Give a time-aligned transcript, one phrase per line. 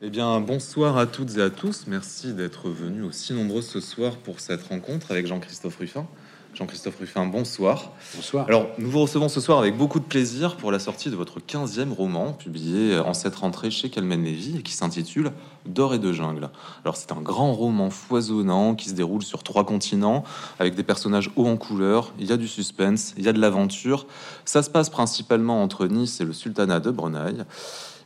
[0.00, 1.86] Eh bien, bonsoir à toutes et à tous.
[1.88, 6.06] Merci d'être venus aussi nombreux ce soir pour cette rencontre avec Jean-Christophe Ruffin.
[6.54, 7.90] Jean-Christophe Ruffin, bonsoir.
[8.14, 8.46] Bonsoir.
[8.46, 11.40] Alors, nous vous recevons ce soir avec beaucoup de plaisir pour la sortie de votre
[11.40, 15.32] 15e roman, publié en cette rentrée chez Calmen Lévy et qui s'intitule
[15.66, 16.48] D'or et de jungle.
[16.84, 20.22] Alors, c'est un grand roman foisonnant qui se déroule sur trois continents
[20.60, 22.12] avec des personnages hauts en couleur.
[22.20, 24.06] Il y a du suspense, il y a de l'aventure.
[24.44, 27.34] Ça se passe principalement entre Nice et le sultanat de Brunei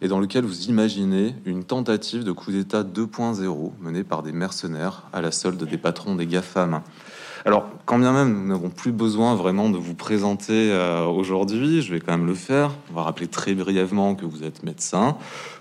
[0.02, 5.04] et dans lequel vous imaginez une tentative de coup d'État 2.0 menée par des mercenaires
[5.12, 6.82] à la solde des patrons des GAFAM.
[7.44, 11.93] Alors, quand bien même nous n'avons plus besoin vraiment de vous présenter euh, aujourd'hui, je
[11.93, 12.72] vais quand même le faire.
[12.90, 15.16] On va rappeler très brièvement que vous êtes médecin,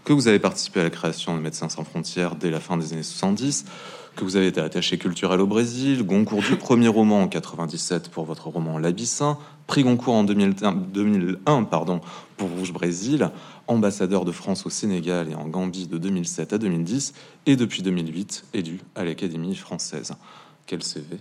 [0.05, 2.93] que vous avez participé à la création de Médecins sans frontières dès la fin des
[2.93, 3.65] années 70,
[4.15, 8.25] que vous avez été attaché culturel au Brésil, Goncourt du premier roman en 97 pour
[8.25, 12.01] votre roman L'Abyssin, prix Goncourt en 2001, 2001 pardon,
[12.37, 13.29] pour Rouge Brésil,
[13.67, 17.13] ambassadeur de France au Sénégal et en Gambie de 2007 à 2010,
[17.45, 20.13] et depuis 2008 élu à l'Académie française.
[20.65, 21.17] Quel CV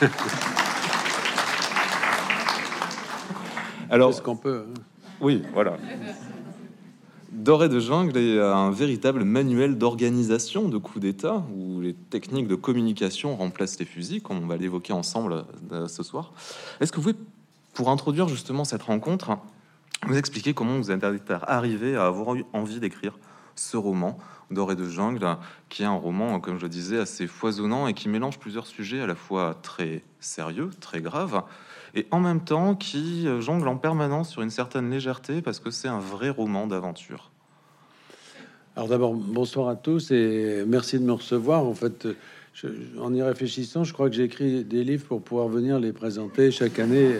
[3.90, 4.66] Alors, ce qu'on peut.
[4.68, 4.74] Hein.
[5.20, 5.76] Oui, voilà.
[7.34, 12.54] Doré de jungle est un véritable manuel d'organisation de coups d'État où les techniques de
[12.54, 16.32] communication remplacent les fusils, comme on va l'évoquer ensemble euh, ce soir.
[16.80, 17.24] Est-ce que vous pouvez,
[17.74, 19.36] pour introduire justement cette rencontre,
[20.06, 21.04] vous expliquer comment vous êtes
[21.42, 23.18] arrivé à avoir eu envie d'écrire
[23.56, 24.16] ce roman,
[24.52, 25.36] Doré de jungle,
[25.68, 29.00] qui est un roman, comme je le disais, assez foisonnant et qui mélange plusieurs sujets
[29.00, 31.42] à la fois très sérieux, très graves,
[31.94, 35.70] et en même temps qui euh, jongle en permanence sur une certaine légèreté parce que
[35.70, 37.30] c'est un vrai roman d'aventure.
[38.76, 41.64] Alors d'abord, bonsoir à tous et merci de me recevoir.
[41.64, 42.08] En fait,
[43.00, 46.78] en y réfléchissant, je crois que j'écris des livres pour pouvoir venir les présenter chaque
[46.78, 47.16] année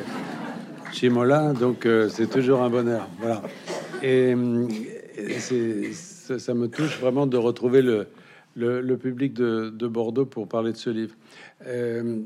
[0.93, 3.09] chez Mola, donc euh, c'est toujours un bonheur.
[3.21, 3.43] Voilà.
[4.03, 4.35] Et,
[5.93, 11.15] ça, me touche vraiment de retrouver le, public de, Bordeaux pour parler de ce livre.
[11.67, 12.21] Euh,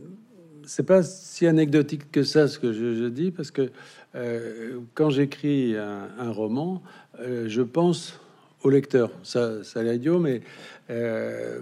[0.69, 3.71] c'est pas si anecdotique que ça ce que je, dis parce que
[4.15, 6.83] euh, quand j'écris un, roman,
[7.21, 8.21] euh, je pense
[8.63, 9.11] au lecteur.
[9.23, 10.43] Ça, ça a idiot, mais
[10.91, 11.61] euh,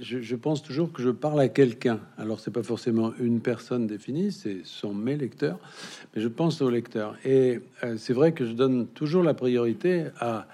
[0.00, 2.00] je, pense toujours que je parle à quelqu'un.
[2.18, 5.58] Alors c'est pas forcément une personne définie, c'est sont mes lecteurs,
[6.14, 7.16] mais je pense au lecteur.
[7.24, 7.60] Et
[7.96, 10.48] c'est vrai que je donne toujours la priorité à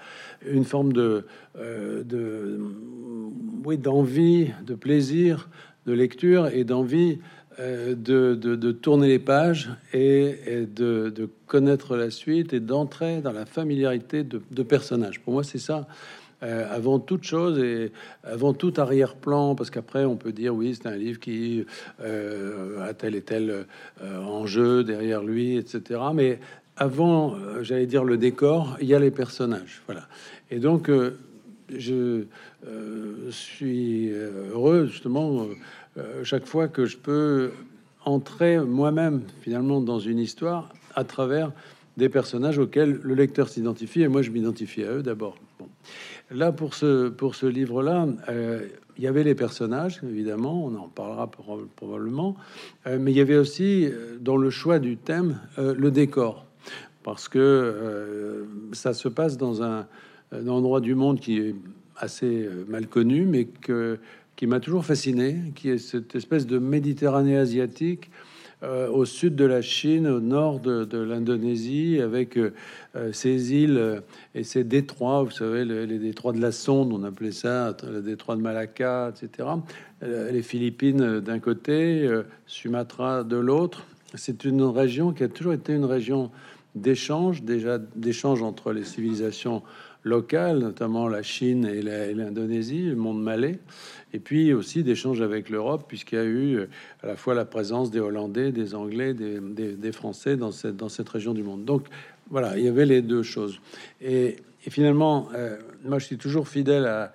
[0.45, 1.25] une forme de,
[1.55, 2.59] de
[3.65, 5.49] oui, d'envie, de plaisir
[5.85, 7.19] de lecture et d'envie
[7.59, 14.23] euh, de, tourner les pages et, de, connaître la suite et d'entrer dans la familiarité
[14.23, 15.19] de, personnages.
[15.19, 15.85] Pour moi, c'est ça.
[16.43, 17.91] Euh, avant toute chose et
[18.23, 21.65] avant tout arrière-plan, parce qu'après on peut dire oui, c'est un livre qui
[22.01, 23.67] euh, a tel et tel
[24.01, 25.99] enjeu derrière lui, etc.
[26.15, 26.39] Mais
[26.77, 30.07] avant, j'allais dire le décor, il y a les personnages, voilà.
[30.49, 30.89] Et donc,
[31.77, 32.25] je
[33.29, 35.47] suis heureux justement
[35.97, 37.51] euh, chaque fois que je peux
[38.05, 41.51] entrer moi-même finalement dans une histoire à travers
[41.97, 45.35] des personnages auxquels le lecteur s'identifie et moi je m'identifie à eux d'abord.
[46.31, 48.67] Là pour ce pour ce livre-là, euh,
[48.97, 51.29] il y avait les personnages évidemment, on en parlera
[51.75, 52.37] probablement,
[52.87, 53.89] euh, mais il y avait aussi
[54.21, 56.45] dans le choix du thème le décor
[57.03, 59.87] parce que ça se passe dans un,
[60.31, 61.55] un endroit du monde qui est
[61.97, 63.47] assez mal connu, mais
[64.35, 68.09] qui m'a toujours fasciné, qui est cette espèce de Méditerranée asiatique
[68.63, 72.51] euh, au sud de la Chine, au nord de, l'Indonésie, avec euh,
[73.11, 74.01] ces îles euh,
[74.35, 78.35] et ces détroits, vous savez, les, détroits de la Sonde, on appelait ça, le détroit
[78.35, 79.49] de Malacca, etc.
[80.03, 82.07] les Philippines d'un côté,
[82.45, 83.85] Sumatra de l'autre.
[84.13, 86.29] C'est une région qui a toujours été une région
[86.75, 89.63] d'échange, déjà d'échange entre les civilisations
[90.03, 93.59] locales, notamment la Chine et l'Indonésie, le monde malais,
[94.13, 96.67] et puis aussi d'échanges avec l'Europe, puisqu'il y a eu euh,
[97.03, 101.09] à la fois la présence des Hollandais, des Anglais, des, Français dans cette, dans cette
[101.09, 101.65] région du monde.
[101.65, 101.85] Donc
[102.29, 103.59] voilà, il y avait les deux choses.
[104.01, 104.37] Et,
[104.69, 107.13] finalement, euh, moi je suis toujours fidèle à,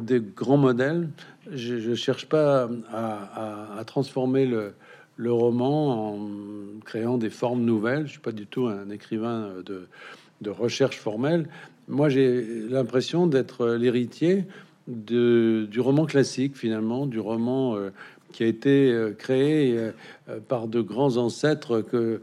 [0.00, 1.08] des grands modèles.
[1.50, 4.74] Je ne cherche pas à, transformer le,
[5.16, 6.18] le, roman en
[6.84, 8.06] créant des formes nouvelles.
[8.06, 9.88] Je suis pas du tout un écrivain de,
[10.40, 11.48] de recherche formelle.
[11.88, 14.44] Moi j'ai l'impression d'être l'héritier
[14.88, 17.90] du roman classique, finalement, du roman euh,
[18.32, 22.20] qui a été euh, créé euh, par de grands ancêtres que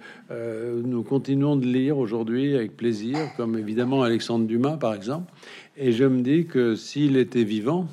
[0.83, 5.31] nous continuons de lire aujourd'hui avec plaisir, comme évidemment Alexandre Dumas, par exemple.
[5.77, 7.87] Et je me dis que s'il était vivant,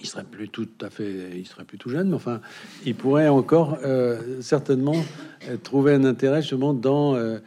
[0.00, 2.40] il serait plus tout à fait, il serait plus tout jeune, mais enfin,
[2.84, 4.96] il pourrait encore euh, certainement
[5.48, 7.38] euh, trouver un intérêt justement dans euh,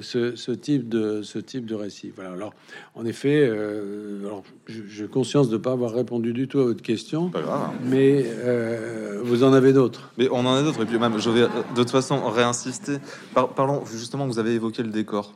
[0.00, 2.12] ce, type de ce type de récit.
[2.14, 2.32] Voilà.
[2.32, 2.54] Alors,
[2.94, 7.30] en effet, alors, j'ai conscience de ne pas avoir répondu du tout à votre question,
[7.84, 8.24] mais
[9.22, 10.12] vous en avez d'autres.
[10.18, 12.98] Mais on en a d'autres, et puis même, je vais de toute façon réinsister.
[13.34, 15.34] parlons justement, vous avez évoqué le décor.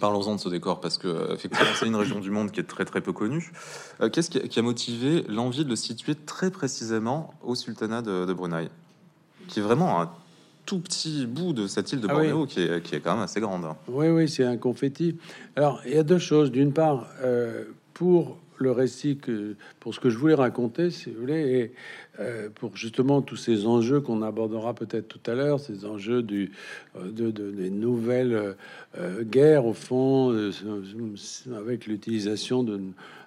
[0.00, 2.84] Parlons-en de ce décor parce que effectivement c'est une région du monde qui est très
[2.84, 3.52] très peu connue.
[4.00, 8.68] Euh, qu'est-ce qui, a motivé l'envie de le situer très précisément au sultanat de, Brunei,
[9.48, 10.10] qui est vraiment un
[10.66, 13.24] tout petit bout de cette île de ah Bornéo qui, est, qui, est, quand même
[13.24, 13.66] assez grande.
[13.88, 15.16] Oui, oui, c'est un confetti.
[15.56, 16.50] Alors il y a deux choses.
[16.50, 17.64] D'une part, euh,
[17.94, 21.72] pour le récit que pour ce que je voulais raconter, si vous voulez, et
[22.20, 26.50] euh, pour justement tous ces enjeux qu'on abordera peut-être tout à l'heure, ces enjeux du
[26.96, 28.56] euh, de, des nouvelles
[28.98, 30.50] euh, guerres au fond,
[31.56, 32.80] avec l'utilisation de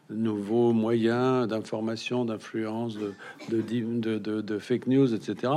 [0.10, 3.14] nouveaux moyens d'information, d'influence, de
[3.50, 5.54] de, de, de, fake news, etc.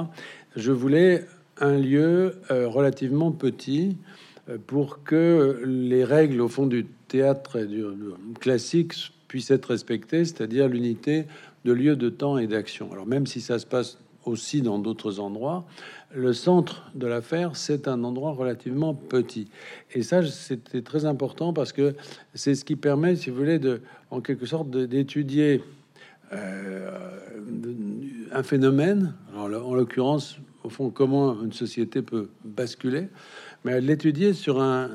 [0.55, 1.25] Je voulais
[1.59, 3.97] un lieu relativement petit
[4.67, 7.85] pour que les règles au fond du théâtre et du
[8.41, 11.25] classique puisse être respecté, c'est-à-dire l'unité
[11.65, 12.93] de lieu, de temps et d'action.
[12.93, 15.65] Alors même si ça se passe aussi dans d'autres endroits,
[16.15, 19.49] le centre de l'affaire, c'est un endroit relativement petit.
[19.93, 21.97] Et ça, c'était très important parce que
[22.35, 23.81] c'est ce qui permet, si vous voulez, de,
[24.13, 25.63] en quelque sorte, d'étudier
[26.33, 26.97] euh,
[28.31, 33.09] un phénomène, en l'occurrence, au fond, comment une société peut basculer,
[33.65, 34.89] mais l'étudier sur un,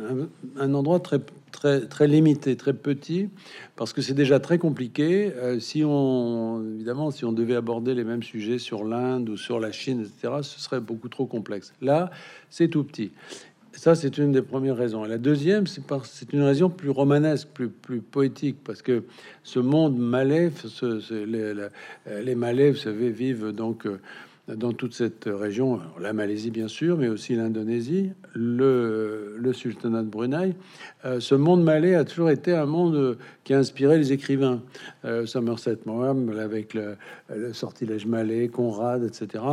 [0.60, 1.20] endroit très
[1.52, 3.30] très, très limité, très petit,
[3.76, 5.32] parce que c'est déjà très compliqué.
[5.36, 9.60] Euh, si on, évidemment, si on devait aborder les mêmes sujets sur l'Inde ou sur
[9.60, 11.74] la Chine, etc., ce serait beaucoup trop complexe.
[11.82, 12.12] Là,
[12.50, 13.12] c'est tout petit.
[13.72, 15.04] Ça, c'est une des premières raisons.
[15.06, 19.04] La deuxième, c'est c'est une raison plus romanesque, plus, plus poétique, parce que
[19.44, 20.52] ce monde malais,
[21.12, 21.54] les,
[22.24, 24.00] les, Malais, vous savez, vivent donc euh,
[24.56, 30.56] dans toute cette région, la Malaisie bien sûr, mais aussi l'Indonésie, le, sultanat de Brunei.
[31.06, 34.62] Euh, ce monde malais a toujours été un monde qui a inspiré les écrivains.
[35.06, 36.98] Euh, Somerset Maugham, avec le,
[37.54, 39.44] sortilège malais, Conrad, etc.,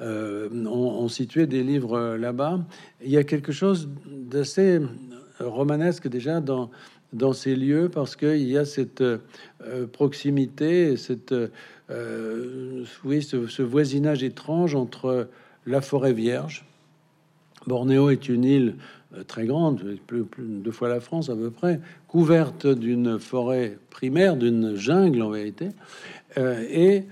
[0.00, 2.60] euh, ont, situé des livres là-bas.
[3.02, 4.80] Il y a quelque chose d'assez
[5.38, 6.70] romanesque déjà dans,
[7.32, 9.02] ces lieux parce qu'il y a cette
[9.92, 11.48] proximité, cette euh,
[11.90, 15.28] oui, ce, voisinage étrange entre
[15.66, 16.64] la forêt vierge.
[17.66, 18.74] Bornéo est une île
[19.16, 19.98] euh, très grande,
[20.38, 25.68] deux fois la France à peu près, couverte d'une forêt primaire, d'une jungle en vérité,
[26.36, 27.04] euh, et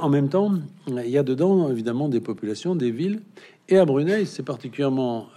[0.00, 0.52] en même temps,
[0.88, 3.20] il y a dedans évidemment des populations, des villes.
[3.68, 5.28] Et à Brunei, c'est particulièrement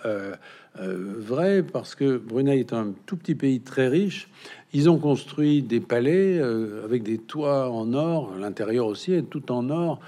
[0.77, 4.27] vrai parce que Brunei est un tout petit pays très riche
[4.75, 9.49] ils ont construit des palais euh, avec des toits en or, l'intérieur aussi est tout
[9.49, 10.01] en or.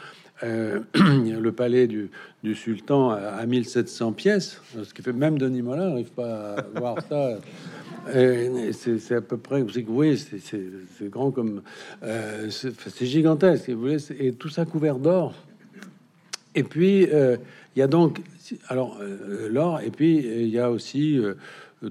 [0.43, 2.09] Euh, le palais du,
[2.53, 7.39] sultan à, 1700 pièces, ce qui fait même Denis Molin n'arrive pas à voir ça.
[8.71, 11.61] C'est à peu près, vous oui, c'est grand comme,
[12.03, 15.33] euh, c'est gigantesque, vous voulez, et tout ça couvert d'or.
[16.55, 17.39] Et puis il
[17.75, 18.21] y a donc,
[18.69, 18.97] alors
[19.49, 21.19] l'or, et puis il y a aussi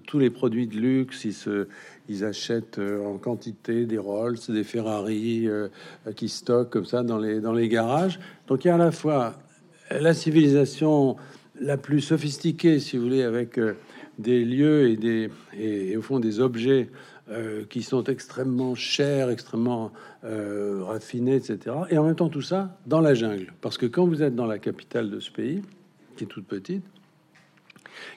[0.06, 1.28] tous les produits de luxe.
[1.28, 1.69] Se,
[2.08, 5.69] ils achètent euh, en quantité des Rolls, des Ferrari euh,
[6.14, 8.20] qui stockent comme ça dans les, dans les garages.
[8.47, 9.35] Donc il y a à la fois
[9.91, 11.17] la civilisation
[11.61, 13.75] la plus sophistiquée, si vous voulez, avec euh,
[14.19, 16.91] des lieux et, des, et, au fond des objets
[17.70, 19.90] qui sont extrêmement chers, extrêmement
[20.23, 21.75] raffinés, etc.
[21.90, 23.52] Et en même temps tout ça dans la jungle.
[23.61, 25.61] Parce que quand vous êtes dans la capitale de ce pays,
[26.16, 26.85] qui est toute petite,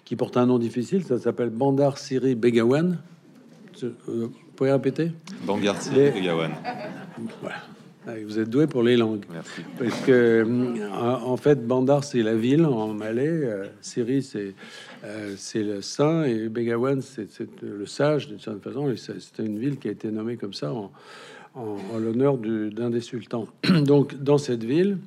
[0.05, 2.99] qui porte un nom difficile, ça s'appelle Bandar Siri Begawan,
[4.07, 5.11] vous pouvez répéter?
[5.45, 6.13] Bangarti Les...
[8.07, 9.25] Ah, vous êtes doué pour les langues.
[9.31, 9.61] Merci.
[9.77, 13.27] Parce que, euh, en fait, Bandar, c'est la ville en malais.
[13.27, 14.55] Euh, Syrie, c'est
[15.37, 16.23] c'est le saint.
[16.23, 17.27] Et Begawan, c'est
[17.61, 18.93] le sage, d'une certaine façon.
[18.95, 20.91] C'est une ville qui a été nommée comme ça en,
[21.55, 23.47] en, l'honneur d'un des sultans.
[23.83, 24.97] Donc, dans cette ville,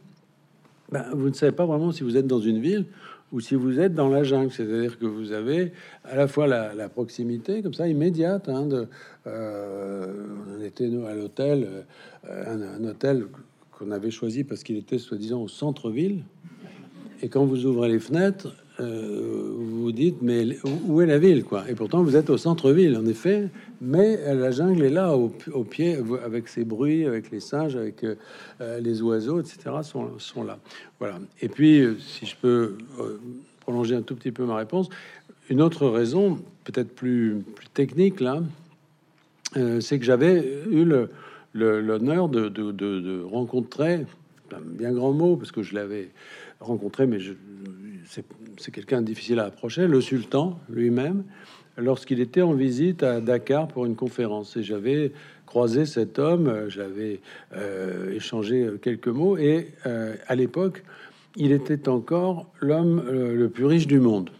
[0.91, 2.87] ben, vous ne savez pas vraiment si vous êtes dans une ville
[3.33, 5.73] ou si vous êtes dans la jungle, c'est-à-dire que vous avez
[6.05, 8.49] à la fois la, proximité comme ça immédiate.
[8.49, 8.87] Hein, de,
[9.27, 11.67] euh, on était nous, à l'hôtel,
[12.29, 13.25] euh, un, hôtel
[13.73, 16.23] qu'on avait choisi parce qu'il était soi-disant au centre-ville.
[17.23, 20.47] Et quand vous ouvrez les fenêtres, euh, vous vous dites mais
[20.87, 21.65] où est la ville quoi?
[21.69, 23.49] Et pourtant vous êtes au centre-ville en effet,
[23.85, 25.29] mais la jungle est là au,
[25.65, 28.15] pied avec ses bruits, avec les singes, avec euh,
[28.81, 29.59] les oiseaux, etc.
[29.83, 30.59] Sont, sont là.
[31.01, 31.19] Voilà.
[31.41, 32.79] Et puis euh, si je peux
[33.61, 34.89] prolonger un tout petit peu ma réponse,
[35.51, 37.43] une autre raison peut-être plus,
[37.75, 38.41] technique là,
[39.81, 40.87] c'est que j'avais eu
[41.53, 44.07] l'honneur de, de, de, rencontrer,
[44.53, 46.11] un bien grand mot, parce que je l'avais
[46.61, 47.19] rencontré, mais
[48.07, 51.25] c'est quelqu'un difficile à approcher, le sultan lui-même,
[51.77, 54.57] lorsqu'il était en visite à Dakar pour une conférence.
[54.57, 55.13] Et j'avais
[55.47, 57.21] croisé cet homme, j'avais
[57.55, 60.83] euh, échangé quelques mots, et euh, à l'époque,
[61.37, 64.31] il était encore l'homme euh, le plus riche du monde.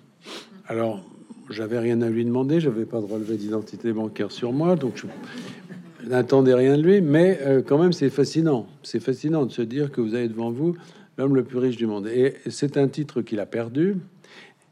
[0.67, 1.03] Alors,
[1.51, 6.09] j'avais rien à lui demander, j'avais pas de relevé d'identité bancaire sur moi, donc je
[6.09, 8.67] n'attendais rien de lui, mais euh, quand même c'est fascinant.
[8.83, 10.77] C'est fascinant de se dire que vous avez devant vous
[11.19, 12.07] l'homme le plus riche du monde.
[12.07, 13.97] Et c'est un titre qu'il a perdu,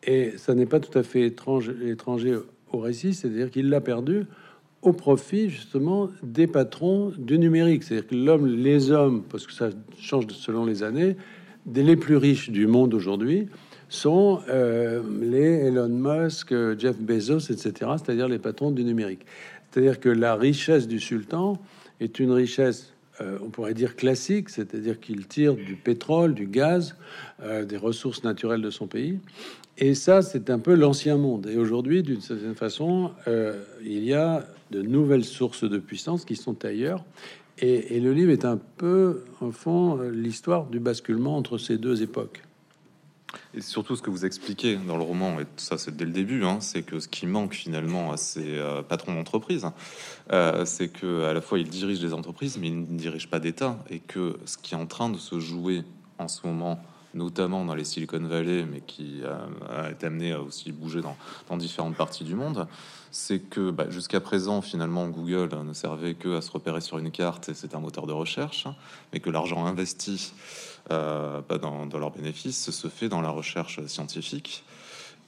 [0.03, 2.39] et ça n'est pas tout à fait étrange, étranger
[2.73, 4.27] au récit, c'est-à-dire qu'il l'a perdu
[4.83, 7.83] au profit justement des patrons du numérique.
[7.83, 11.17] C'est-à-dire que l'homme, les hommes, parce que ça change selon les années,
[11.75, 13.49] les plus riches du monde aujourd'hui
[13.89, 19.27] sont euh, les Elon Musk, Jeff Bezos, etc., c'est-à-dire les patrons du numérique.
[19.71, 21.59] C'est-à-dire que la richesse du sultan
[22.01, 26.97] est une richesse, euh, on pourrait dire classique, c'est-à-dire qu'il tire du pétrole, du gaz,
[27.43, 29.19] euh, des ressources naturelles de son pays.
[29.79, 31.47] Et ça, c'est un peu l'ancien monde.
[31.47, 36.37] Et aujourd'hui, d'une certaine façon, euh, il y a de nouvelles sources de puissance qui
[36.37, 37.05] sont ailleurs.
[37.59, 42.03] Et, et le livre est un peu, en fond, l'histoire du basculement entre ces deux
[42.03, 42.43] époques.
[43.55, 46.45] Et surtout, ce que vous expliquez dans le roman, et ça c'est dès le début,
[46.45, 49.67] hein, c'est que ce qui manque finalement à ces euh, patrons d'entreprise,
[50.33, 53.41] euh, c'est que à la fois ils dirigent des entreprises, mais ils ne dirigent pas
[53.41, 55.83] d'État, et que ce qui est en train de se jouer
[56.19, 56.83] en ce moment,
[57.15, 59.23] notamment dans les Silicon Valley, mais qui
[59.69, 62.69] a été amené à aussi bouger dans différentes parties du monde,
[63.11, 67.11] c'est que bah, jusqu'à présent, finalement, Google ne servait que à se repérer sur une
[67.11, 68.75] carte et c'est un moteur de recherche, hein,
[69.13, 70.33] mais que l'argent investi
[70.91, 74.65] euh, dans, leurs bénéfices se fait dans la recherche scientifique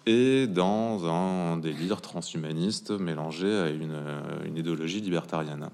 [0.07, 4.01] et dans un délire transhumaniste mélangé à une,
[4.45, 5.69] une idéologie libertarienne.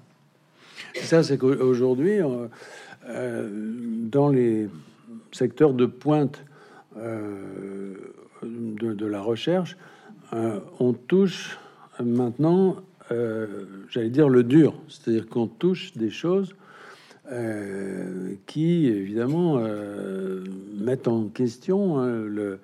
[0.95, 2.47] Ça, c'est qu'aujourd'hui, euh,
[3.07, 4.69] euh, dans les
[5.31, 6.43] secteurs de pointe
[6.97, 7.95] euh,
[8.43, 9.77] de, de, la recherche,
[10.79, 11.57] on touche
[12.03, 12.77] maintenant,
[13.89, 16.53] j'allais dire, le dur, c'est-à-dire qu'on touche des choses
[17.31, 20.43] euh, qui évidemment euh,
[20.79, 22.59] mettent en question hein, le,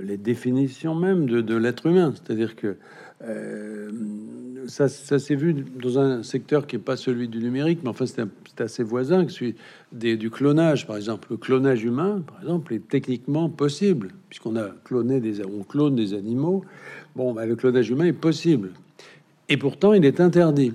[0.00, 2.14] les définitions même de, l'être humain.
[2.14, 2.76] C'est-à-dire que
[3.22, 3.90] euh,
[4.66, 8.06] ça, ça s'est vu dans un secteur qui n'est pas celui du numérique, mais enfin
[8.06, 9.56] c'est assez voisin, que celui
[9.92, 11.28] des, du clonage, par exemple.
[11.30, 16.14] Le clonage humain, par exemple, est techniquement possible, puisqu'on a cloné des, on clone des
[16.14, 16.64] animaux.
[17.18, 18.70] Bon, bah, le clonage humain est possible.
[19.48, 20.72] Et pourtant, il est interdit.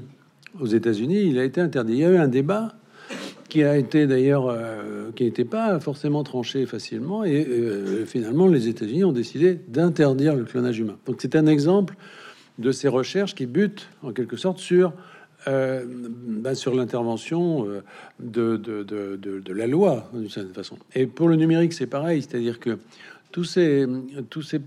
[0.60, 1.94] Aux États-Unis, il a été interdit.
[1.94, 2.74] Il y a eu un débat
[3.48, 7.24] qui a été d'ailleurs, euh, qui n'était pas forcément tranché facilement.
[7.24, 10.98] Et euh, finalement, les États-Unis ont décidé d'interdire le clonage humain.
[11.06, 11.96] Donc c'est un exemple
[12.60, 14.92] de ces recherches qui butent en quelque sorte sur
[15.48, 17.68] euh, ben, sur l'intervention
[18.20, 20.78] de, de, la loi d'une certaine façon.
[20.94, 22.80] Et pour le numérique, c'est pareil, c'est-à-dire que
[23.34, 23.86] tous ces,
[24.30, 24.62] tous ces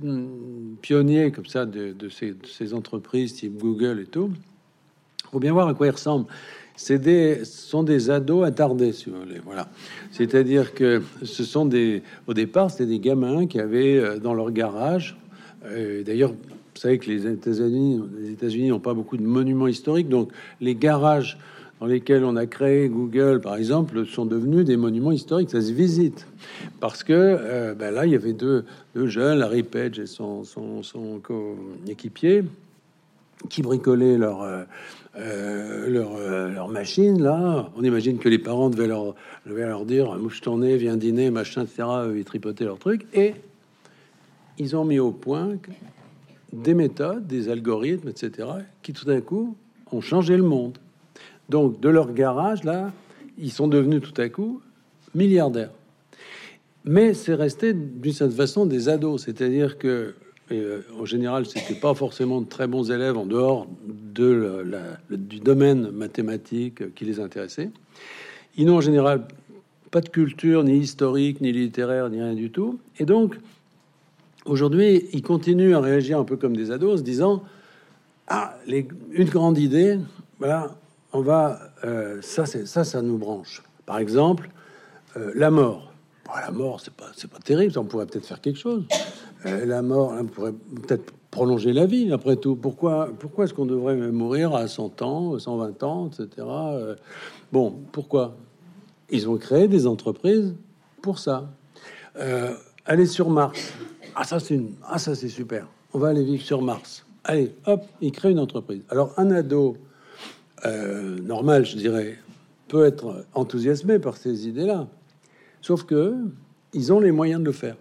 [0.82, 4.30] pionniers comme ça de, ces, entreprises type Google et tout,
[5.30, 6.26] faut bien voir à quoi ils ressemblent
[6.78, 9.40] c'est des, sont des ados attardés, si vous voulez.
[9.42, 9.68] Voilà.
[10.11, 14.50] C'est-à-dire que ce sont des, au départ, c'était des gamins qui avaient euh, dans leur
[14.50, 15.16] garage.
[15.64, 20.11] Euh, d'ailleurs, vous savez que les États-Unis, les États-Unis n'ont pas beaucoup de monuments historiques,
[20.11, 20.30] donc
[20.61, 21.38] les garages
[21.80, 25.50] dans lesquels on a créé Google, par exemple, sont devenus des monuments historiques.
[25.50, 26.26] Ça se visite
[26.80, 28.64] parce que euh, ben là, il y avait deux,
[28.95, 32.45] jeunes, Larry Page et son, son, son coéquipier,
[33.50, 34.42] qui bricolaient leur
[35.18, 37.71] euh, leur, euh, leur, machine là.
[37.76, 39.14] On imagine que les parents devaient leur,
[39.47, 41.88] devaient leur dire mouche tournée, viens dîner, machin, etc.
[42.14, 43.35] Ils tripotaient leur truc et
[44.59, 45.56] ils ont mis au point
[46.52, 48.49] des méthodes, des algorithmes, etc.
[48.83, 49.56] qui tout d'un coup
[49.90, 50.78] ont changé le monde.
[51.49, 52.93] Donc de leur garage là,
[53.38, 54.61] ils sont devenus tout à coup
[55.15, 55.71] milliardaires.
[56.85, 60.15] Mais c'est resté d'une certaine façon des ados, c'est-à-dire que
[60.53, 66.95] euh, en général, c'était pas forcément de très bons élèves en dehors du domaine mathématique
[66.95, 67.71] qui les intéressait.
[68.57, 69.26] Ils n'ont en général
[69.91, 72.79] pas de culture, ni historique, ni littéraire, ni rien du tout.
[73.00, 73.37] Et donc,
[74.45, 77.43] aujourd'hui, ils continuent à réagir un peu comme des ados, se disant
[78.29, 79.99] Ah, une grande idée,
[80.38, 80.76] voilà,
[81.12, 81.60] on va.
[81.84, 83.62] Euh, ça, c'est ça, ça nous branche.
[83.84, 84.50] Par exemple,
[85.16, 85.92] euh, la mort.
[86.26, 88.84] la mort, c'est pas, c'est pas terrible, on pourrait peut-être faire quelque chose.
[89.44, 92.56] Euh, la mort hein, pourrait peut-être prolonger la vie, après tout.
[92.56, 96.46] Pourquoi, pourquoi est-ce qu'on devrait mourir à 100 ans, 120 ans, etc.
[97.52, 98.36] Bon, pourquoi?
[99.10, 100.54] Ils ont créé des entreprises
[101.02, 101.50] pour ça.
[102.86, 103.75] Aller sur Mars.
[104.14, 105.68] Ah, ça, c'est ah, ça, c'est super.
[105.92, 107.04] On va aller vivre sur Mars.
[107.25, 108.82] Allez, hop, ils créent une entreprise.
[108.88, 109.76] Alors, un ado
[110.64, 112.18] normal, je dirais,
[112.68, 114.88] peut être enthousiasmé par ces idées-là.
[115.60, 116.14] Sauf que
[116.72, 117.76] ils ont les moyens de le faire.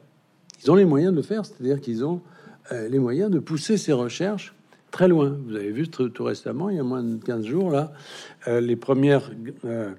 [0.64, 2.22] Ils ont les moyens de le faire, c'est-à-dire qu'ils ont
[2.72, 4.56] euh, les moyens de pousser ces recherches
[4.90, 5.38] très loin.
[5.46, 7.92] Vous avez vu tout, récemment, il y a moins de 15 jours, là,
[8.48, 9.30] euh, les premières
[9.66, 9.92] euh,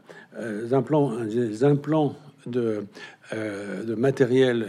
[0.73, 2.17] implants, les implants
[2.47, 2.87] de,
[3.33, 4.67] de matériel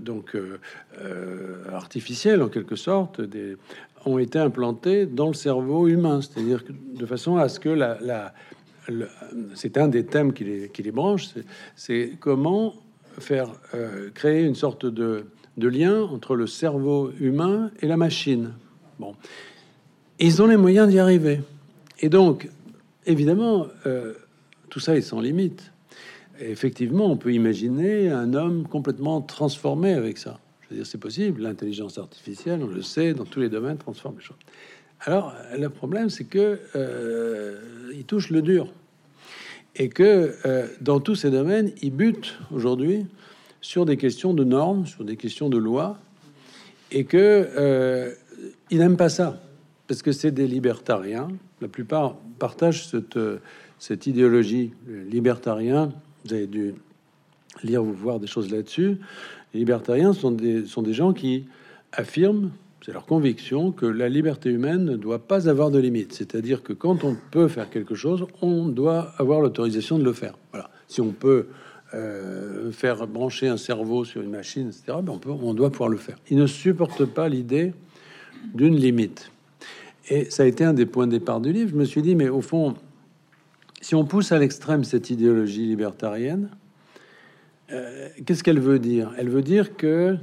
[0.00, 0.36] donc
[1.72, 3.20] artificiel en quelque sorte
[4.04, 7.98] ont été implantés dans le cerveau humain, c'est-à-dire de façon à ce que la,
[9.54, 11.28] c'est un des thèmes qui les, qui branche,
[11.76, 12.74] c'est comment
[13.18, 18.52] faire euh, créer une sorte de, de, lien entre le cerveau humain et la machine.
[18.98, 19.14] Bon,
[20.18, 21.40] ils ont les moyens d'y arriver.
[22.00, 22.48] Et donc,
[23.06, 24.14] évidemment, euh,
[24.72, 25.70] tout ça est sans limite.
[26.40, 30.40] effectivement, on peut imaginer un homme complètement transformé avec ça.
[30.62, 31.42] Je veux dire, c'est possible.
[31.42, 34.38] L'intelligence artificielle, on le sait, dans tous les domaines, transforme les choses.
[35.02, 37.60] Alors, le problème, c'est que euh,
[37.92, 38.72] il touche le dur
[39.76, 43.04] et que euh, dans tous ces domaines, il bute aujourd'hui
[43.60, 45.98] sur des questions de normes, sur des questions de loi,
[46.90, 48.14] et que euh,
[48.70, 49.38] il n'aime pas ça
[49.86, 51.28] parce que c'est des libertariens.
[51.60, 53.18] La plupart partagent cette,
[53.82, 54.70] cette idéologie
[55.10, 55.92] libertarien.
[56.24, 56.74] Vous avez dû
[57.64, 58.98] lire ou voir des choses là-dessus.
[59.52, 61.46] Les libertariens sont des, sont des gens qui
[61.90, 62.52] affirment
[62.84, 66.12] c'est leur conviction que la liberté humaine ne doit pas avoir de limite.
[66.12, 70.36] C'est-à-dire que quand on peut faire quelque chose, on doit avoir l'autorisation de le faire.
[70.52, 70.70] Voilà.
[70.86, 71.46] Si on peut
[71.94, 75.88] euh, faire brancher un cerveau sur une machine, etc., ben on, peut, on doit pouvoir
[75.88, 76.18] le faire.
[76.30, 77.72] Ils ne supportent pas l'idée
[78.54, 79.30] d'une limite.
[80.08, 81.70] Et ça a été un des points de départ du livre.
[81.70, 82.74] Je me suis dit, mais au fond,
[83.82, 86.48] si on pousse à l'extrême cette idéologie libertarienne,
[87.70, 89.12] euh, qu'est-ce qu'elle veut dire?
[89.18, 90.16] Elle veut dire que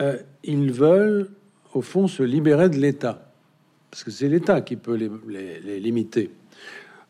[0.00, 1.30] euh, ils veulent
[1.76, 3.30] au fond, se libérer de l'État.
[3.90, 6.30] Parce que c'est l'État qui peut les, limiter.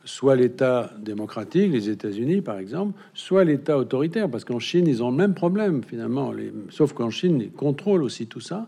[0.04, 5.10] Soit l'État démocratique, les États-Unis par exemple, soit l'État autoritaire, parce qu'en Chine, ils ont
[5.10, 6.32] le même problème finalement,
[6.70, 8.66] sauf qu'en Chine, ils contrôlent aussi tout ça.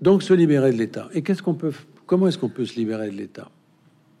[0.00, 1.08] Donc se libérer de l'État.
[1.14, 1.72] Et qu'est-ce qu'on peut,
[2.06, 3.50] comment est-ce qu'on peut se libérer de l'État?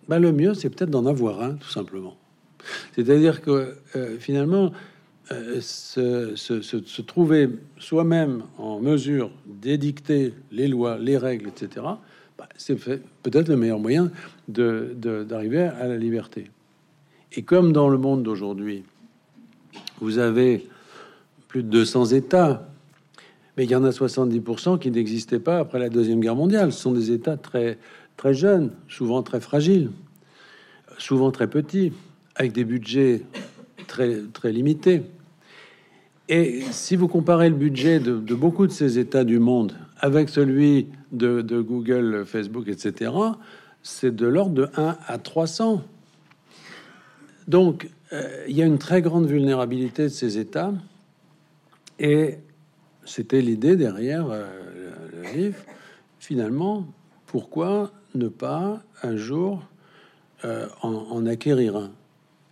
[0.08, 2.16] Ben, Le mieux, c'est peut-être d'en avoir un, tout simplement.
[2.94, 4.72] C'est-à-dire que euh, finalement,
[5.32, 11.84] euh, se, trouver soi-même en mesure d'édicter les lois, les règles, etc.,
[12.38, 14.10] bah, c'est peut-être le meilleur moyen
[14.46, 16.50] d'arriver à la liberté.
[17.32, 18.84] Et comme dans le monde d'aujourd'hui,
[20.00, 20.68] vous avez
[21.48, 22.68] plus de 200 États,
[23.56, 26.72] mais il y en a 70% qui n'existaient pas après la Deuxième Guerre mondiale.
[26.72, 27.78] Ce sont des États très,
[28.16, 29.90] très jeunes, souvent très fragiles,
[30.98, 31.92] souvent très petits,
[32.34, 33.22] avec des budgets
[33.86, 35.02] très, très limités.
[36.28, 40.88] Et si vous comparez le budget de, beaucoup de ces États du monde avec celui
[41.12, 43.12] de, Google, Facebook, etc.,
[43.82, 45.82] c'est de l'ordre de 1 à 300.
[47.46, 50.72] Donc, euh, il y a une très grande vulnérabilité de ces États.
[52.00, 52.38] Et
[53.04, 54.44] c'était l'idée derrière euh,
[55.14, 55.58] le livre.
[56.18, 56.86] Finalement,
[57.26, 59.62] pourquoi ne pas un jour
[60.44, 61.90] euh, en, acquérir un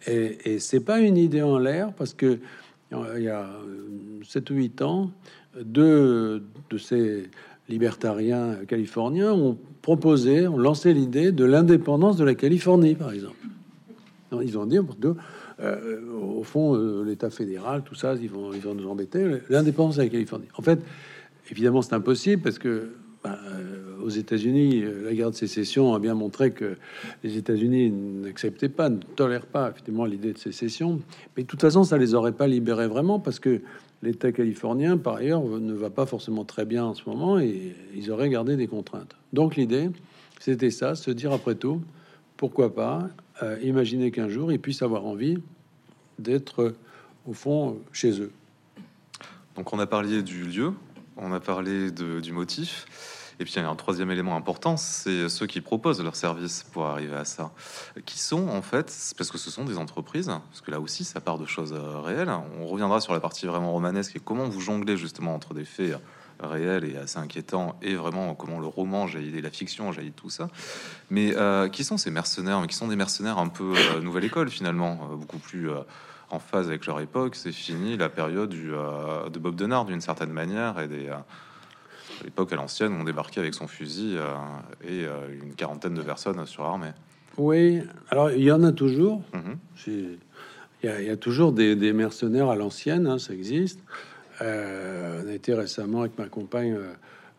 [0.06, 2.38] Et, et c'est pas une idée en l'air parce que
[3.16, 3.50] il y a
[4.22, 5.10] 7 ou 8 ans,
[5.60, 7.28] deux de ces
[7.68, 13.36] libertariens californiens ont proposé, ont lancé l'idée de l'indépendance de la Californie, par exemple.
[14.42, 14.78] Ils ont dit,
[15.60, 19.40] euh, au fond, euh, l'État fédéral, tout ça, ils vont, ils vont nous embêter.
[19.48, 20.48] L'indépendance de la Californie.
[20.56, 20.80] En fait,
[21.50, 22.88] évidemment, c'est impossible parce que
[23.24, 26.76] bah, euh, aux États-Unis, euh, la guerre de sécession a bien montré que
[27.22, 31.00] les États-Unis n'acceptaient pas, ne tolèrent pas effectivement l'idée de sécession.
[31.34, 33.62] Mais de toute façon, ça les aurait pas libérés vraiment parce que
[34.02, 38.10] l'État californien, par ailleurs, ne va pas forcément très bien en ce moment et ils
[38.10, 39.16] auraient gardé des contraintes.
[39.32, 39.88] Donc l'idée,
[40.38, 41.80] c'était ça, se dire après tout,
[42.36, 43.08] pourquoi pas
[43.42, 45.38] euh, imaginer qu'un jour ils puissent avoir envie
[46.18, 46.74] d'être
[47.26, 48.32] au fond chez eux.
[49.56, 50.72] Donc on a parlé du lieu,
[51.16, 52.86] on a parlé du motif.
[53.40, 56.64] Et puis il y a un troisième élément important, c'est ceux qui proposent leurs services
[56.72, 57.50] pour arriver à ça.
[58.04, 61.20] Qui sont en fait, parce que ce sont des entreprises, parce que là aussi ça
[61.20, 62.30] part de choses euh, réelles.
[62.60, 65.98] On reviendra sur la partie vraiment romanesque et comment vous jonglez justement entre des faits
[66.40, 70.48] réels et assez inquiétants et vraiment comment le roman jaillit, la fiction jaillit tout ça.
[71.10, 72.60] Mais euh, qui sont ces mercenaires?
[72.60, 75.70] Mais qui sont des mercenaires un peu euh, nouvelle école finalement, beaucoup plus
[76.34, 77.36] en phase avec leur époque.
[77.36, 81.10] C'est fini la période du, de Bob Denard d'une certaine manière et des
[82.22, 84.34] l'époque à l'ancienne, on débarquait avec son fusil euh,
[84.82, 86.92] et euh, une quarantaine de personnes surarmées.
[87.36, 89.22] Oui, alors il y en a toujours.
[89.32, 89.56] Mhm.
[90.82, 93.80] Il y, a toujours des, mercenaires à l'ancienne, hein, ça existe.
[94.42, 96.76] Euh, on a été récemment avec ma compagne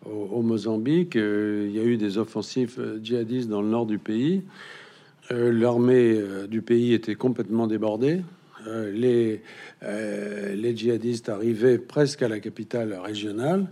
[0.04, 1.14] au, Mozambique.
[1.14, 4.42] il y a eu des offensives djihadistes dans le nord du pays.
[5.30, 8.24] l'armée du pays était complètement débordée.
[8.94, 9.42] Les,
[9.82, 13.68] les djihadistes arrivaient presque à la capitale régionale.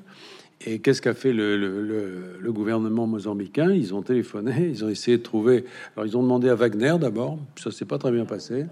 [0.65, 3.71] Et qu'est-ce qu'a fait le, gouvernement mozambicain?
[3.71, 5.65] Ils ont téléphoné, ils ont essayé de trouver.
[5.95, 8.65] Alors, ils ont demandé à Wagner d'abord, ça s'est pas très bien passé.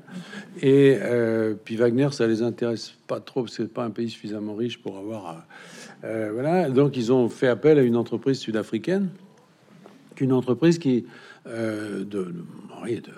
[0.62, 4.82] Et euh, puis Wagner, ça les intéresse pas trop, c'est pas un pays suffisamment riche
[4.82, 5.46] pour avoir.
[6.04, 9.10] Euh, voilà, donc ils ont fait appel à une entreprise sud-africaine,
[10.20, 11.06] une entreprise qui
[11.48, 12.34] euh, de,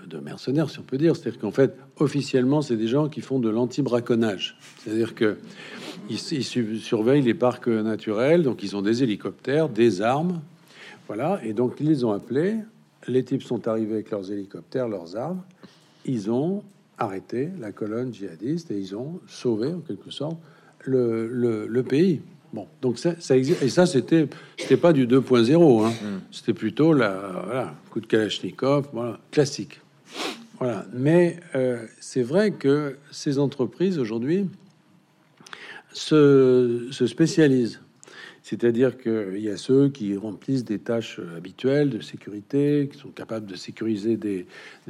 [0.08, 1.16] de, mercenaires, si on peut dire.
[1.16, 4.58] C'est-à-dire qu'en fait, officiellement, c'est des gens qui font de l'anti-braconnage.
[4.78, 5.38] C'est-à-dire que
[6.10, 10.42] ils, surveillent les parcs naturels, donc ils ont des hélicoptères, des armes,
[11.08, 11.40] voilà.
[11.44, 12.56] Et donc ils les ont appelés.
[13.08, 15.42] Les types sont arrivés avec leurs hélicoptères, leurs armes.
[16.06, 16.64] Ils ont
[16.98, 20.38] arrêté la colonne djihadiste et ils ont sauvé en quelque sorte
[20.80, 21.28] le,
[21.68, 22.22] le, pays.
[22.54, 23.64] Bon, donc ça, ça existe.
[23.64, 25.86] Et ça, c'était, c'était pas du 2.0.
[25.86, 25.90] Hein.
[25.90, 26.22] Mm.
[26.32, 29.82] C'était plutôt la, voilà, coup de Kalachnikov, voilà, classique.
[30.60, 30.86] Voilà.
[30.94, 34.48] Mais euh, c'est vrai que ces entreprises aujourd'hui,
[35.94, 37.80] se, spécialisent.
[38.54, 43.48] C'est-à-dire qu'il y a ceux qui remplissent des tâches habituelles de sécurité, qui sont capables
[43.48, 44.46] de sécuriser des,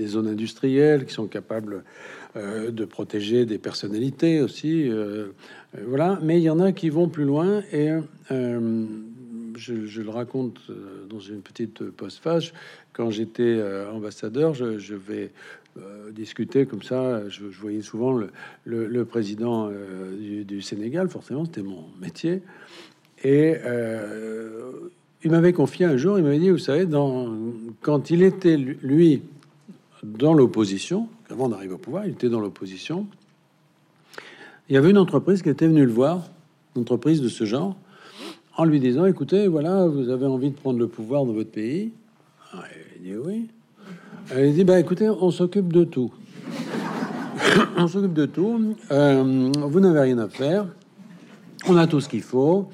[0.06, 1.86] zones industrielles, qui sont capables
[2.36, 4.90] euh, de protéger des personnalités aussi.
[4.90, 5.28] Euh,
[5.78, 6.20] euh, voilà.
[6.22, 7.90] Mais il y en a qui vont plus loin et
[8.30, 10.60] je, le raconte
[11.10, 12.52] dans une petite postface.
[12.92, 15.32] Quand j'étais ambassadeur, je vais
[16.12, 17.30] discuter comme ça.
[17.30, 18.20] Je, voyais souvent
[18.66, 19.72] le, président
[20.20, 22.42] du, Sénégal, forcément, c'était mon métier.
[23.24, 24.72] Et euh,
[25.24, 27.34] il m'avait confié un jour, il m'avait dit, vous savez, dans,
[27.82, 29.22] quand il était, lui,
[30.04, 33.08] dans l'opposition, avant d'arriver au pouvoir, il était dans l'opposition,
[34.70, 36.30] il y avait une entreprise qui était venue le voir,
[36.76, 37.76] une entreprise de ce genre,
[38.58, 41.92] en lui disant, écoutez, voilà, vous avez envie de prendre le pouvoir dans votre pays?
[42.54, 42.64] Ah,
[42.98, 43.48] il dit oui.
[44.32, 46.12] Elle dit, bah écoutez, on s'occupe de tout.
[47.78, 48.76] on s'occupe de tout.
[48.92, 50.68] Euh, vous n'avez rien à faire.
[51.68, 52.70] On a tout ce qu'il faut.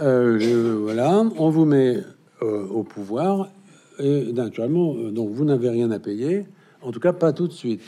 [0.00, 1.98] Euh, voilà, on vous met
[2.42, 3.48] euh, au pouvoir.
[3.98, 6.46] Et naturellement, donc vous n'avez rien à payer.
[6.82, 7.82] En tout cas, pas tout de suite.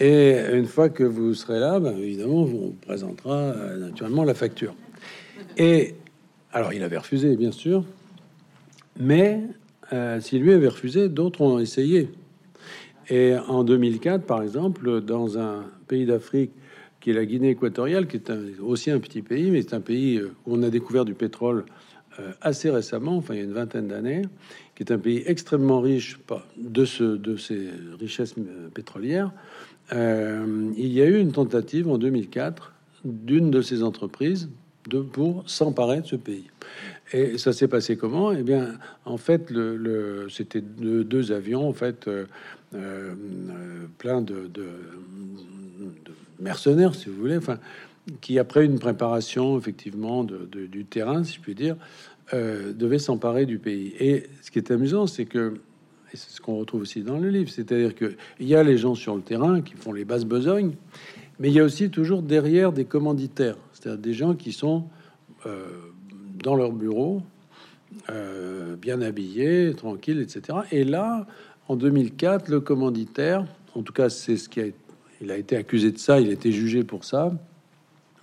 [0.00, 4.74] Et une fois que vous serez là, ben, évidemment, on vous présentera naturellement la facture.
[5.58, 5.94] Et
[6.52, 7.84] alors, il avait refusé, bien sûr.
[8.98, 9.40] Mais
[9.92, 12.10] euh, si lui avait refusé, d'autres ont essayé.
[13.08, 16.52] Et en 2004, par exemple, dans un pays d'Afrique
[17.00, 20.16] qui est la Guinée équatoriale, qui est aussi un petit pays, mais c'est un pays
[20.16, 21.64] euh, où on a découvert du pétrole
[22.18, 24.22] euh, assez récemment, enfin il y a une vingtaine d'années,
[24.74, 26.18] qui est un pays extrêmement riche
[26.56, 28.34] de, ce, de ces richesses
[28.74, 29.32] pétrolières.
[29.92, 32.72] il y a eu une tentative en 2004
[33.04, 34.48] d'une de ces entreprises
[34.88, 36.46] de, pour s'emparer de ce pays.
[37.12, 38.32] Et ça s'est passé comment?
[38.32, 42.26] Eh bien, en fait, le, c'était deux, avions, en fait, euh,
[42.74, 43.14] euh,
[43.98, 44.48] plein de,
[46.38, 47.58] mercenaires, si vous voulez, enfin,
[48.20, 51.76] qui après une préparation effectivement du terrain, si je puis dire,
[52.32, 53.94] euh, devaient s'emparer du pays.
[53.98, 55.54] Et ce qui est amusant, c'est que
[56.12, 58.78] et c'est ce qu'on retrouve aussi dans le livre, c'est-à-dire que il y a les
[58.78, 60.72] gens sur le terrain qui font les basses besognes,
[61.38, 64.86] mais il y a aussi toujours derrière des commanditaires, c'est-à-dire des gens qui sont
[66.42, 67.22] dans leur bureau,
[68.08, 70.58] euh, bien habillés, tranquilles, etc.
[70.70, 71.26] Et là,
[71.68, 74.64] en 2004, le commanditaire, en tout cas, c'est ce qui a,
[75.20, 77.32] il a été accusé de ça, il a été jugé pour ça.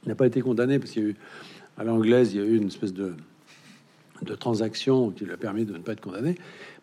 [0.04, 1.16] Il n'a pas été condamné parce qu'il y a eu,
[1.78, 3.14] à l'anglaise, il y a eu une espèce de,
[4.22, 6.36] de transaction qui lui a permis de ne pas être condamné.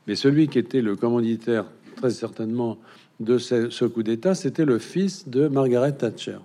[0.06, 1.64] Mais celui qui était le commanditaire,
[1.96, 2.78] très certainement,
[3.20, 6.38] de ce, coup d'État, c'était le fils de Margaret Thatcher.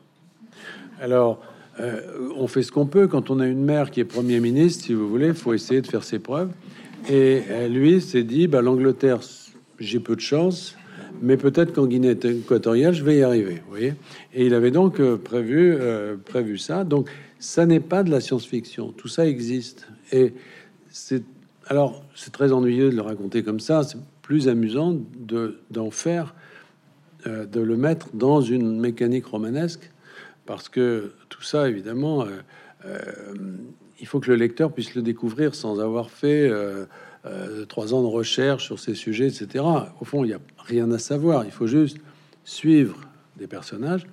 [1.02, 1.42] Alors,
[1.80, 3.08] euh, on fait ce qu'on peut.
[3.08, 5.88] Quand on a une mère qui est Premier ministre, si vous voulez, faut essayer de
[5.88, 6.52] faire ses preuves.
[7.10, 9.20] Et euh, lui s'est dit, bah, l'Angleterre,
[9.80, 10.76] j'ai peu de chance,
[11.22, 13.62] mais peut-être qu'en Guinée équatoriale, je vais y arriver.
[13.66, 13.94] Vous voyez
[14.34, 15.78] Et il avait donc euh, prévu,
[16.26, 16.84] prévu ça.
[16.84, 18.92] Donc, ça n'est pas de la science-fiction.
[18.92, 19.88] Tout ça existe.
[20.12, 20.34] Et
[20.90, 21.24] c'est
[21.68, 23.84] alors, c'est très ennuyeux de le raconter comme ça.
[23.84, 26.34] C'est plus amusant de d'en faire,
[27.26, 29.92] de le mettre dans une mécanique romanesque
[30.50, 32.30] parce que tout ça, évidemment, euh,
[32.88, 32.98] euh,
[34.00, 36.50] il faut que le lecteur puisse le découvrir sans avoir fait
[37.26, 39.64] euh, trois ans de recherche sur ces sujets, etc.
[40.00, 41.46] Au fond, il n'y a rien à savoir.
[41.46, 41.98] Il faut juste
[42.44, 42.98] suivre
[43.38, 44.08] des personnages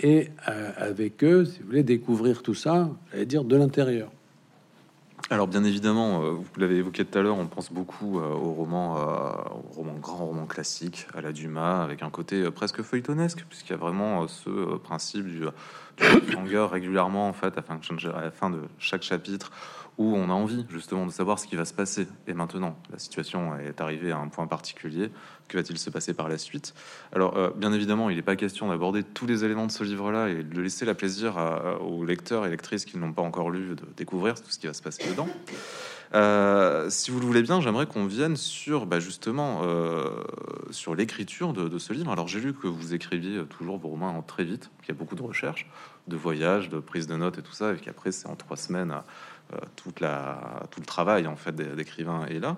[0.00, 0.30] et
[0.76, 4.10] avec eux, si vous voulez, découvrir tout ça, et dire de l'intérieur.
[5.32, 8.52] Alors bien évidemment, euh, vous l'avez évoqué tout à l'heure, on pense beaucoup euh, au
[8.52, 9.30] roman, euh,
[9.70, 13.74] au roman grand roman classique, à la Dumas, avec un côté presque feuilletonesque, puisqu'il y
[13.74, 15.44] a vraiment ce principe du,
[15.96, 17.62] du régulièrement en fait à
[18.20, 19.52] la fin de chaque chapitre
[19.98, 22.06] où on a envie justement de savoir ce qui va se passer.
[22.26, 25.10] Et maintenant, la situation est arrivée à un point particulier.
[25.48, 26.74] Que va-t-il se passer par la suite?
[27.12, 30.28] Alors, euh, bien évidemment, il n'est pas question d'aborder tous les éléments de ce livre-là
[30.28, 31.36] et de laisser la plaisir
[31.80, 34.72] aux lecteurs et lectrices qui n'ont pas encore lu de découvrir tout ce qui va
[34.72, 35.28] se passer dedans.
[36.14, 40.10] Euh, si vous le voulez bien, j'aimerais qu'on vienne sur bah, justement euh,
[40.70, 42.12] sur l'écriture de, ce livre.
[42.12, 45.14] Alors j'ai lu que vous écriviez toujours vos romans très vite, qu'il y a beaucoup
[45.14, 45.66] de recherches,
[46.08, 48.90] de voyages, de prise de notes et tout ça, et qu'après c'est en trois semaines
[48.90, 49.00] euh,
[50.00, 52.56] la, tout le travail en fait d'écrivain est là.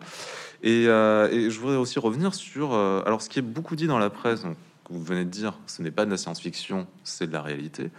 [0.62, 4.42] Et, je voudrais aussi revenir sur alors ce qui est beaucoup dit dans la presse.
[4.42, 4.57] Donc,
[4.90, 7.90] vous venez de dire, ce n'est pas de la science-fiction, c'est de la réalité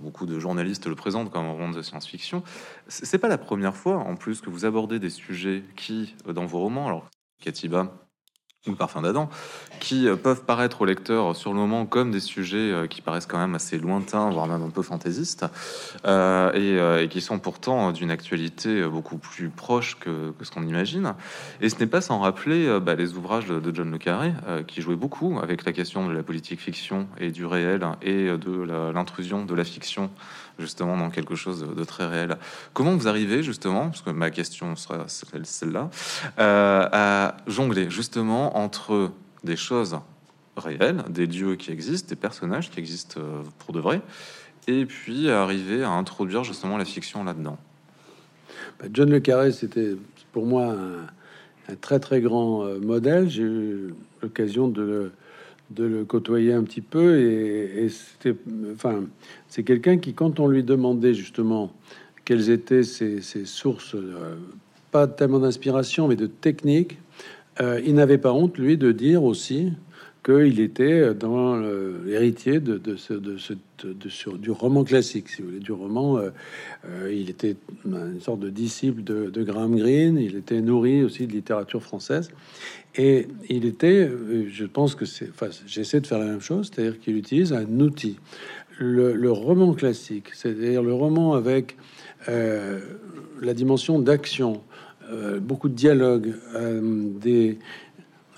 [0.00, 2.42] beaucoup de journalistes le présentent comme un roman de science-fiction.
[2.88, 6.46] C'est pas la première fois, en plus, que vous abordez des sujets qui, euh, dans
[6.46, 7.08] vos romans, alors
[7.40, 7.92] Katiba
[8.66, 9.28] ou parfum d'Adam,
[9.78, 13.26] qui euh, peuvent paraître au lecteur sur le moment comme des sujets euh, qui paraissent
[13.26, 15.46] quand même assez lointains, voire même un peu fantaisistes,
[16.04, 21.14] et, qui sont pourtant d'une actualité beaucoup plus proche que, ce qu'on imagine.
[21.60, 24.32] Et ce n'est pas sans rappeler bah, les ouvrages de, John le Carré,
[24.66, 28.92] qui jouait beaucoup avec la question de la politique fiction et du réel, et de
[28.92, 30.10] l'intrusion de la fiction
[30.58, 32.36] justement dans quelque chose de, très réel.
[32.72, 35.90] Comment vous arrivez justement, parce que ma question sera celle-là,
[36.38, 39.10] euh, à jongler justement entre
[39.44, 39.98] des choses
[40.56, 44.00] réelles, des dieux qui existent, des personnages qui existent euh, pour de vrai,
[44.66, 47.58] et puis arriver à introduire justement la fiction là-dedans.
[48.78, 49.96] Bah, John le Carré, c'était
[50.32, 50.74] pour moi
[51.68, 53.28] un, très très grand euh, modèle.
[53.28, 55.12] J'ai eu l'occasion de
[55.76, 58.34] le côtoyer un petit peu et, c'était
[58.72, 59.04] enfin
[59.48, 61.72] c'est quelqu'un qui quand on lui demandait justement
[62.24, 64.36] quelles étaient ses, sources euh,
[64.90, 66.98] pas tellement d'inspiration mais de technique
[67.60, 69.72] euh, il n'avait pas honte lui de dire aussi
[70.24, 71.56] qu'il était dans
[72.04, 76.18] l'héritier de, ce, de, du roman classique, si vous voulez, du roman.
[76.18, 81.32] Euh, il était une sorte de disciple de, Graham Greene, il était nourri aussi de
[81.32, 82.30] littérature française.
[82.96, 86.70] Et il était, euh, je pense que c'est, enfin, j'essaie de faire la même chose,
[86.72, 88.18] c'est-à-dire qu'il utilise un outil.
[88.80, 91.76] Le, roman classique, c'est-à-dire le roman avec
[92.28, 92.78] euh,
[93.40, 94.62] la dimension d'action,
[95.10, 96.34] euh, beaucoup de dialogue,
[97.20, 97.58] des,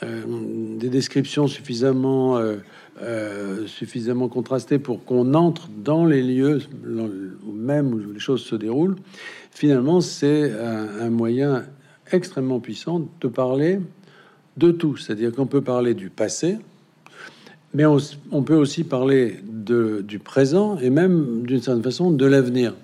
[0.02, 2.40] des descriptions suffisamment,
[3.66, 6.61] suffisamment contrastées pour qu'on entre dans les lieux
[7.70, 8.96] même où les choses se déroulent.
[9.50, 11.64] Finalement, c'est un, moyen
[12.12, 13.80] extrêmement puissant de parler
[14.56, 14.96] de tout.
[14.96, 16.59] C'est-à-dire qu'on peut parler du passé,
[17.74, 22.74] mais on, peut aussi parler du présent et même d'une certaine façon de l'avenir.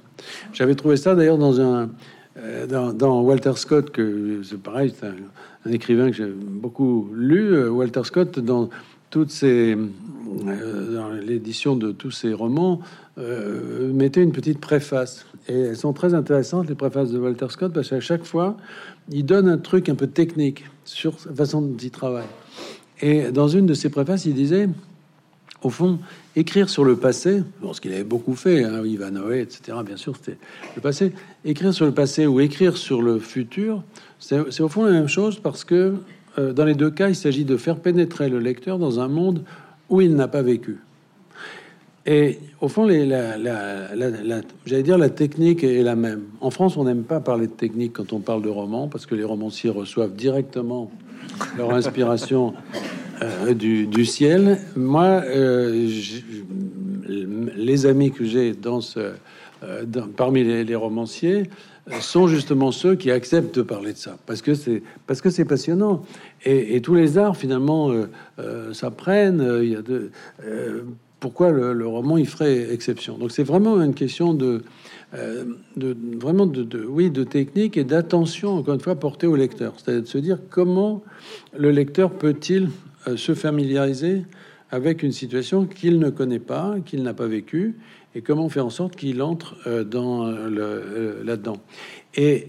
[0.52, 1.90] J'avais trouvé ça d'ailleurs dans un
[2.38, 7.54] euh, dans, Walter Scott que c'est pareil, c'est un, écrivain que j'ai beaucoup lu.
[7.54, 8.68] Euh, Walter Scott dans
[9.10, 12.80] toutes ces euh, dans l'édition de tous ses romans
[13.18, 17.88] mettait une petite préface et elles sont très intéressantes les préfaces de Walter Scott parce
[17.88, 18.58] qu'à chaque fois
[19.08, 22.26] il donne un truc un peu technique sur sa façon dont il travaille.
[23.00, 24.68] Et dans une de ses préfaces, il disait,
[25.62, 25.98] au fond,
[26.36, 30.14] écrire sur le passé, bon, ce qu'il avait beaucoup fait, hein, Ivanhoe, etc., bien sûr,
[30.16, 30.38] c'était
[30.76, 31.12] le passé.
[31.44, 33.82] Écrire sur le passé ou écrire sur le futur,
[34.18, 35.94] c'est au fond la même chose parce que
[36.38, 39.42] euh, dans les deux cas, il s'agit de faire pénétrer le lecteur dans un monde
[39.88, 40.78] où il n'a pas vécu.
[42.04, 43.36] Et au fond, les, la,
[44.64, 46.22] j'allais dire la technique est la même.
[46.40, 49.16] En France, on n'aime pas parler de technique quand on parle de roman, parce que
[49.16, 50.90] les romanciers reçoivent directement
[51.56, 52.54] leur inspiration
[53.22, 54.58] euh, du, ciel.
[54.76, 55.88] Moi, euh,
[57.56, 59.12] les amis que j'ai dans ce,
[59.62, 59.84] euh,
[60.16, 61.44] parmi les, romanciers
[62.00, 65.44] sont justement ceux qui acceptent de parler de ça, parce que c'est parce que c'est
[65.44, 66.02] passionnant.
[66.44, 67.92] Et, tous les arts finalement
[68.72, 69.60] s'apprennent.
[69.62, 69.82] Il y a
[71.20, 73.18] pourquoi le, roman y ferait exception.
[73.18, 74.62] Donc c'est vraiment une question de,
[75.14, 75.44] euh,
[75.76, 80.02] de vraiment de, oui de technique et d'attention encore une fois portée au lecteur, c'est-à-dire
[80.02, 81.02] de se dire comment
[81.56, 82.68] le lecteur peut-il
[83.14, 84.24] se familiariser
[84.70, 87.76] avec une situation qu'il ne connaît pas, qu'il n'a pas vécue,
[88.14, 91.58] et comment faire en sorte qu'il entre euh, le là-dedans.
[92.14, 92.48] Et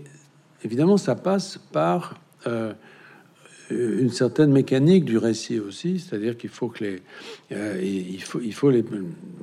[0.63, 2.15] évidemment, ça passe par
[2.47, 2.73] euh,
[3.69, 7.01] une certaine mécanique du récit aussi, c'est-à-dire qu'il faut que les,
[7.51, 8.81] euh, il faut, il faut les,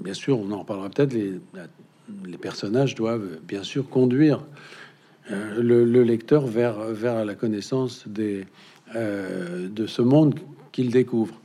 [0.01, 4.43] bien sûr, on en parlera peut-être, les, personnages doivent bien sûr conduire
[5.31, 8.47] euh, le, lecteur vers, vers la connaissance des,
[8.95, 10.39] de ce monde
[10.75, 11.41] qu'il découvre.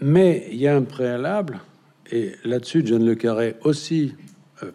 [0.00, 1.60] Mais il y a un préalable,
[2.10, 4.14] et là-dessus, John Le Carré aussi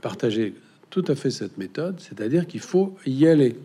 [0.02, 0.54] partageait
[0.90, 3.56] tout à fait cette méthode, c'est-à-dire qu'il faut y aller.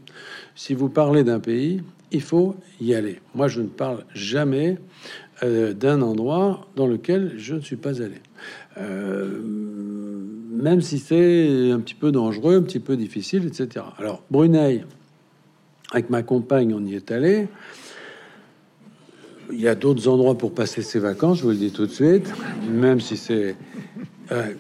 [0.55, 3.20] Si vous parlez d'un pays, il faut y aller.
[3.35, 4.79] Moi, je ne parle jamais
[5.42, 8.20] euh, d'un endroit dans lequel je ne suis pas allé.
[8.79, 9.40] Euh,
[10.50, 13.85] même si c'est un petit peu dangereux, un petit peu difficile, etc.
[13.98, 14.85] Alors, Brunei,
[15.92, 17.48] Avec ma compagne, on y est allé.
[19.52, 21.92] Il y a d'autres endroits pour passer ses vacances, je vous le dis tout de
[21.92, 22.33] suite,
[22.68, 23.57] même si c'est
[24.33, 24.54] euh,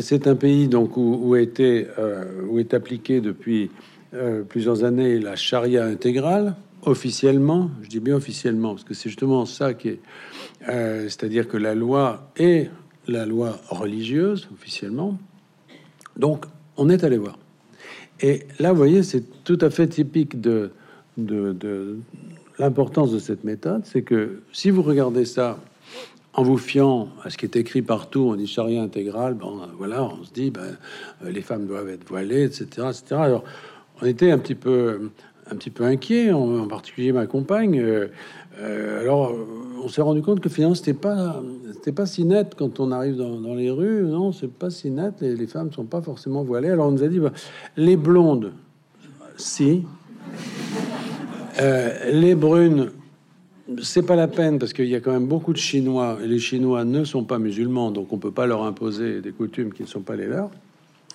[0.00, 3.70] c'est un pays donc où, été, euh, où est appliqué depuis
[4.14, 7.70] euh, plusieurs années la charia intégrale officiellement.
[7.82, 10.00] Je dis bien officiellement parce que c'est justement ça qui est,
[10.66, 12.70] c'est-à-dire que la loi est
[13.06, 15.16] la loi religieuse officiellement.
[16.16, 16.46] Donc
[16.76, 17.38] on est allé voir.
[18.20, 20.70] Et là, vous voyez, c'est tout à fait typique de,
[21.18, 21.98] de, de
[22.58, 25.58] l'importance de cette méthode, c'est que si vous regardez ça
[26.34, 30.02] en vous fiant à ce qui est écrit partout, on dit charia intégrale, bon, voilà,
[30.04, 30.78] on se dit, ben,
[31.24, 33.04] euh, les femmes doivent être voilées, etc., etc.
[33.10, 33.44] Alors,
[34.00, 35.10] on était un petit peu,
[35.50, 37.78] un petit peu inquiet, en, particulier ma compagne.
[37.78, 38.08] Euh,
[38.60, 39.34] euh, alors,
[39.82, 41.42] on s'est rendu compte que finalement, c'était pas,
[41.74, 44.02] c'était pas si net quand on arrive dans, les rues.
[44.02, 45.14] Non, c'est pas si net.
[45.20, 46.70] Les, les femmes sont pas forcément voilées.
[46.70, 47.32] Alors, on nous a dit, ben,
[47.76, 48.52] les blondes,
[49.36, 49.84] si.
[51.58, 52.90] Les brunes,
[53.82, 56.38] c'est pas la peine parce qu'il y a quand même beaucoup de Chinois et les
[56.38, 59.88] Chinois ne sont pas musulmans, donc on peut pas leur imposer des coutumes qui ne
[59.88, 60.50] sont pas les leurs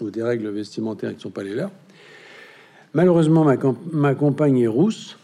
[0.02, 1.72] ou des règles vestimentaires qui ne sont pas les leurs.
[2.94, 3.56] Malheureusement, ma,
[3.92, 5.18] ma compagne est rousse,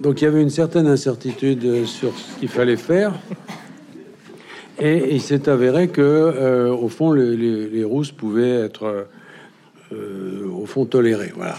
[0.00, 3.12] donc il y avait une certaine incertitude sur ce qu'il fallait faire.
[4.78, 9.06] Et il s'est avéré que, euh, au fond, les, rousses pouvaient être,
[9.92, 11.32] euh, au fond, tolérées.
[11.34, 11.56] Voilà.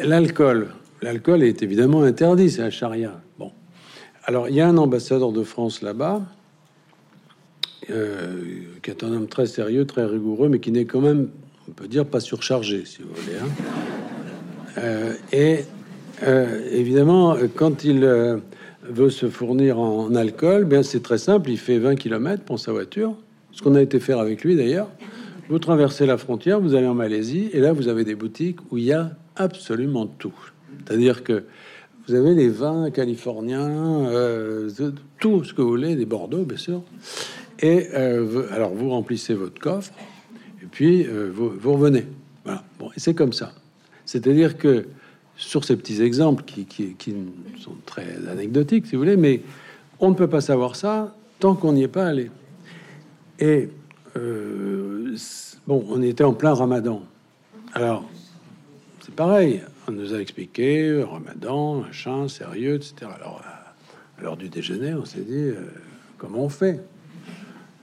[0.00, 0.68] L'alcool,
[1.00, 3.20] L'alcool est évidemment interdit, c'est un charia.
[3.38, 3.52] Bon.
[4.24, 6.22] Alors, il y a un ambassadeur de France là-bas,
[7.90, 8.42] euh,
[8.82, 11.28] qui est un homme très sérieux, très rigoureux, mais qui n'est quand même,
[11.68, 13.38] on peut dire, pas surchargé, si vous voulez.
[13.38, 13.48] Hein.
[14.78, 15.64] Euh, et
[16.24, 18.00] euh, évidemment, quand il
[18.82, 22.72] veut se fournir en alcool, bien c'est très simple, il fait 20 km pour sa
[22.72, 23.14] voiture,
[23.52, 24.88] ce qu'on a été faire avec lui d'ailleurs.
[25.48, 28.78] Vous traversez la frontière, vous allez en Malaisie, et là vous avez des boutiques où
[28.78, 30.34] il y a absolument tout.
[30.86, 31.44] C'est-à-dire que
[32.06, 34.70] vous avez les vins californiens, euh,
[35.20, 36.82] tout ce que vous voulez, des Bordeaux, bien sûr.
[37.60, 39.92] Et euh, alors, vous remplissez votre coffre,
[40.62, 42.06] et puis euh, vous, revenez.
[42.44, 42.64] Voilà.
[42.78, 43.52] Bon, c'est comme ça.
[44.06, 44.86] C'est-à-dire que
[45.36, 47.14] sur ces petits exemples qui, qui,
[47.60, 49.42] sont très anecdotiques, si vous voulez, mais
[50.00, 52.30] on ne peut pas savoir ça tant qu'on n'y est pas allé.
[53.38, 53.68] Et
[55.66, 57.02] bon, on était en plein ramadan.
[57.74, 58.08] Alors,
[59.18, 59.62] pareil.
[59.88, 63.10] On nous a expliqué Ramadan, machin, sérieux, etc.
[63.16, 63.42] Alors,
[64.16, 65.56] à l'heure du déjeuner, on s'est dit euh,
[66.18, 66.80] comment on fait?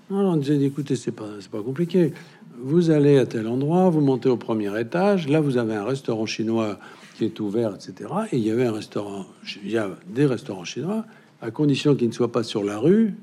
[0.10, 2.14] Alors, on nous a dit écoutez, c'est pas, pas compliqué.
[2.58, 5.28] Vous allez à tel endroit, vous montez au premier étage.
[5.28, 6.80] Là, vous avez un restaurant chinois
[7.18, 8.10] qui est ouvert, etc.
[8.32, 9.26] Et il y avait un restaurant,
[9.62, 11.06] il y a des restaurants chinois,
[11.42, 13.14] à condition qu'ils ne soient pas sur la rue,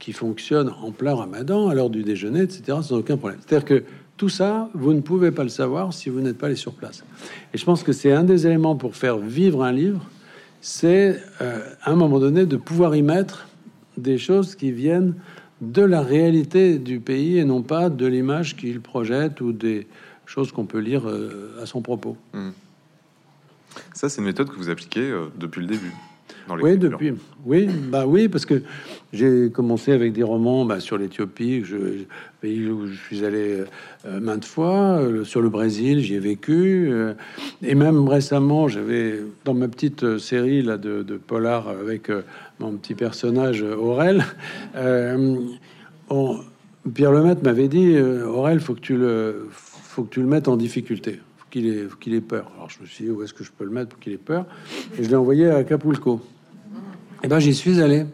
[0.00, 3.38] qui fonctionnent en plein ramadan, à l'heure du déjeuner, etc., sans aucun problème.
[3.46, 3.84] C'est-à-dire que
[4.22, 7.02] tout ça, vous ne pouvez pas le savoir si vous n'êtes pas allé sur place.
[7.52, 10.08] Et je pense que c'est un des éléments pour faire vivre un livre,
[10.60, 13.48] c'est euh, à un moment donné de pouvoir y mettre
[13.96, 15.16] des choses qui viennent
[15.60, 19.88] de la réalité du pays et non pas de l'image qu'il projette ou des
[20.24, 22.16] choses qu'on peut lire euh, à son propos.
[22.32, 22.50] Hmm.
[23.92, 25.92] Ça, c'est une méthode que vous appliquez euh, depuis le début
[26.48, 27.14] oui, depuis.
[27.44, 28.62] Oui, bah oui, parce que
[29.12, 32.04] j'ai commencé avec des romans bah, sur l'Éthiopie, je,
[32.40, 33.64] pays où je suis allé
[34.06, 37.14] euh, maintes fois, euh, sur le Brésil, j'y ai vécu, euh,
[37.62, 42.10] et même récemment, j'avais dans ma petite série là de, de polar avec
[42.58, 44.24] mon petit personnage Aurel.
[46.08, 46.40] Bon,
[46.94, 50.56] Pierre Lemaitre m'avait dit, Aurel, faut que tu le, faut que tu le mettes en
[50.56, 51.20] difficulté
[51.52, 52.50] qu'il ait, qu'il ait peur.
[52.56, 54.18] Alors je me suis dit, où est-ce que je peux le mettre pour qu'il ait
[54.18, 54.46] peur?
[54.98, 56.20] Et je l'ai envoyé à Acapulco.
[57.22, 58.06] Et ben j'y suis allé.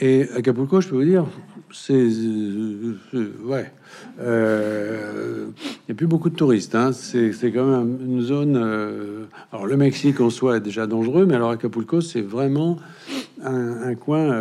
[0.00, 1.26] Et Acapulco, je peux vous dire,
[1.72, 3.72] c'est euh, ouais,
[4.20, 6.74] euh, il n'y a plus beaucoup de touristes.
[6.74, 6.92] Hein.
[6.92, 8.56] C'est, quand même une zone.
[8.56, 12.76] Euh, alors le Mexique en soi est déjà dangereux, mais alors Acapulco, c'est vraiment
[13.42, 14.36] un, coin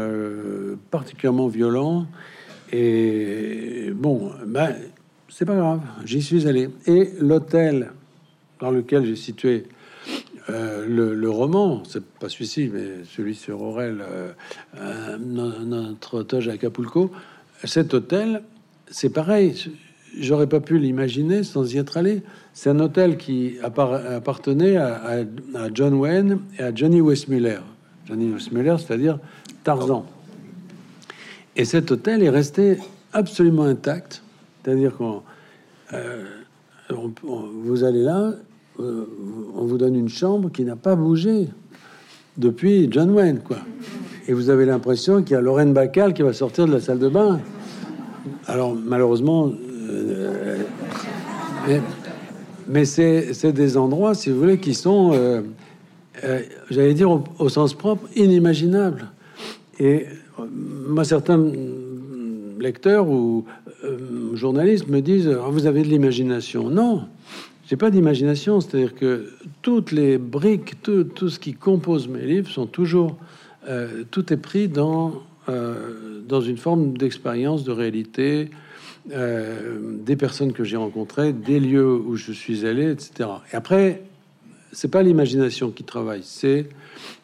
[0.92, 2.06] particulièrement violent.
[2.72, 4.76] Et bon, ben
[5.30, 6.70] c'est pas grave, j'y suis allé.
[6.86, 7.92] Et l'hôtel
[8.60, 9.66] dans lequel j'ai situé
[10.50, 14.32] euh, le, roman, c'est pas celui-ci, mais celui sur Aurel, euh,
[14.78, 17.12] euh, notre otage à Acapulco.
[17.64, 18.44] Cet hôtel,
[18.92, 19.56] c'est pareil.
[20.20, 22.22] J'aurais pas pu l'imaginer sans y être allé.
[22.54, 25.26] C'est un hôtel qui appartenait à,
[25.74, 27.60] John Wayne et à Johnny Westmuller.
[28.08, 29.18] Johnny Westmuller, c'est-à-dire
[29.64, 30.06] Tarzan.
[31.56, 32.78] Et cet hôtel est resté
[33.14, 34.22] absolument intact.
[34.64, 35.24] C'est-à-dire qu'on
[36.82, 38.34] vous allez là,
[38.80, 39.06] euh,
[39.56, 41.48] on vous donne une chambre qui n'a pas bougé
[42.38, 43.58] depuis John Wayne, quoi.
[44.28, 47.00] Et vous avez l'impression qu'il y a Lorraine Bacal qui va sortir de la salle
[47.00, 47.40] de bain.
[48.48, 49.52] Alors malheureusement,
[49.90, 50.58] euh,
[52.68, 55.42] mais c'est des endroits, si vous voulez, qui sont, euh,
[56.70, 59.06] j'allais dire au, sens propre, inimaginables.
[59.80, 60.08] Et
[60.88, 61.40] moi, certains
[62.60, 63.46] lecteurs ou
[64.34, 66.70] journalistes me disent ah, Vous avez de l'imagination.
[66.70, 67.04] Non,
[67.68, 68.62] j'ai pas d'imagination.
[68.62, 69.30] C'est-à-dire que
[69.62, 73.18] toutes les briques, tout, tout, ce qui compose mes livres sont toujours.
[74.12, 78.50] tout est pris dans, dans une forme d'expérience, de réalité,
[79.12, 83.30] euh, des personnes que j'ai rencontrées, des lieux où je suis allé, etc.
[83.54, 84.02] Et après,
[84.72, 86.68] c'est pas l'imagination qui travaille, c'est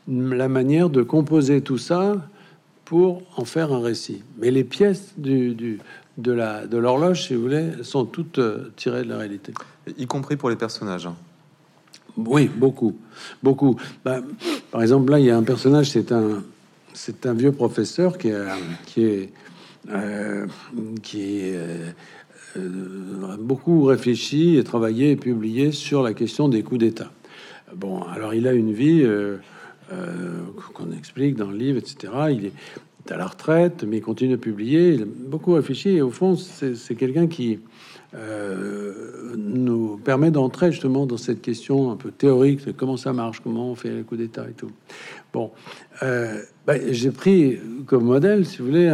[0.08, 2.18] la manière de composer tout ça
[2.86, 4.22] pour en faire un récit.
[4.38, 5.80] Mais les pièces du, du
[6.20, 9.52] de l'horloge, si vous voulez, sont toutes euh, tirées de la réalité,
[9.98, 11.08] y compris pour les personnages.
[11.08, 11.16] Hein.
[12.18, 12.98] Oui, beaucoup,
[13.42, 13.78] beaucoup.
[14.04, 14.22] Bah,
[14.70, 16.44] par exemple, là, il y a un personnage, c'est un
[16.94, 19.30] c'est un vieux professeur qui, a, qui est
[19.90, 20.46] euh,
[21.02, 21.92] qui euh,
[22.58, 27.12] euh, a beaucoup réfléchi et travaillé et publié sur la question des coups d'État.
[27.76, 29.08] Bon, alors il a une vie
[30.74, 32.14] qu'on explique dans le livre, etc.
[32.32, 34.94] Il est à la retraite, mais il continue de publier.
[34.94, 37.60] Il a beaucoup réfléchi et au fond, c'est quelqu'un qui
[38.14, 43.72] nous permet d'entrer justement dans cette question un peu théorique de comment ça marche, comment
[43.72, 44.72] on fait les coups d'État et tout.
[45.34, 45.52] Bon,
[46.02, 48.92] bah, j'ai pris comme modèle, si vous voulez,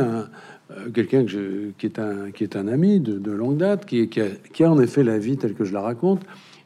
[0.72, 4.72] euh, quelqu'un qui est un qui est un ami de, longue date, qui, qui, a,
[4.72, 6.22] en effet la vie telle que je la raconte.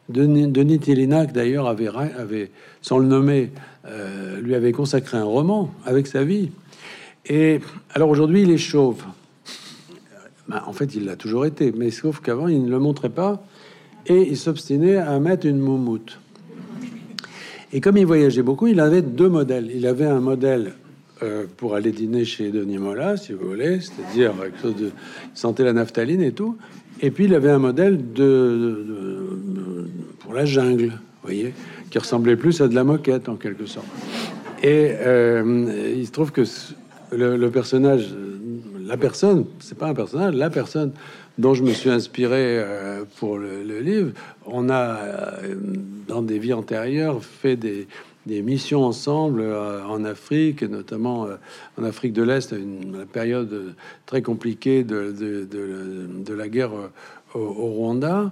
[0.10, 0.80] Denis, Denis
[1.34, 3.52] d'ailleurs, avait, avait, sans le nommer,
[3.88, 6.50] euh, lui avait consacré un roman avec sa vie.
[7.28, 7.60] Et
[7.94, 9.04] alors aujourd'hui, il est chauve.
[10.52, 13.42] Ben, en fait, il l'a toujours été, mais sauf qu'avant, il ne le montrait pas
[14.06, 16.20] et il s'obstinait à mettre une moumoute.
[17.72, 19.72] Et comme il voyageait beaucoup, il avait deux modèles.
[19.74, 20.74] Il avait un modèle
[21.24, 24.92] euh, pour aller dîner chez Denis Mola, si vous voulez, c'est-à-dire quelque chose de
[25.34, 26.58] sentait la naphtaline et tout.
[27.00, 29.88] Et puis il avait un modèle de,
[30.20, 31.54] pour la jungle, voyez,
[31.90, 33.88] qui ressemblait plus à de la moquette en quelque sorte.
[34.64, 36.42] Et euh, il se trouve que
[37.12, 38.14] le, personnage,
[38.92, 40.92] la personne, c'est pas un personnage, la personne
[41.38, 44.12] dont je me suis inspiré euh, pour le, livre,
[44.46, 45.00] on a
[46.10, 47.88] dans des vies antérieures fait des
[48.42, 51.36] missions ensemble euh, en Afrique, notamment euh,
[51.80, 53.76] en Afrique de l'Est, une, période
[54.06, 56.90] très compliquée de, la guerre euh,
[57.40, 58.32] au, Rwanda.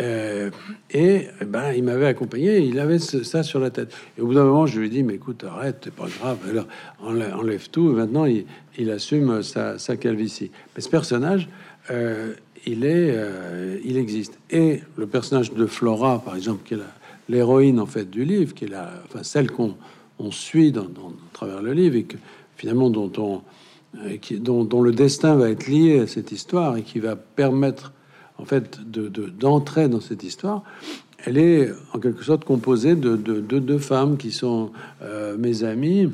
[0.00, 0.50] Et
[0.90, 3.94] eh ben, il m'avait accompagné, il avait ça sur la tête.
[4.18, 6.38] Et au bout d'un moment, je lui ai dit, mais écoute, arrête, c'est pas grave,
[6.50, 6.66] alors
[7.00, 7.90] enlève, tout.
[7.90, 10.50] Et maintenant, il, assume sa, sa, calvitie.
[10.74, 11.48] Mais ce personnage,
[12.66, 13.16] il, est,
[13.84, 14.38] il existe.
[14.50, 16.78] Et le personnage de Flora, par exemple, qui est
[17.28, 19.76] l'héroïne en fait du livre, qui est la, enfin, celle qu'on
[20.18, 22.16] on suit dans, dans, travers le livre et que
[22.56, 23.42] finalement dont, on,
[23.98, 27.16] euh, qui, dont, dont, le destin va être lié à cette histoire et qui va
[27.16, 27.92] permettre
[28.38, 30.62] en fait de, d'entrer dans cette histoire.
[31.24, 34.70] Elle est en quelque sorte composée de deux femmes qui sont
[35.02, 36.10] euh, mes amies.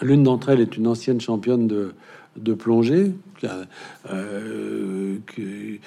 [0.00, 3.12] L'une d'entre elles est une ancienne championne de, plongée
[4.12, 5.80] euh, qui,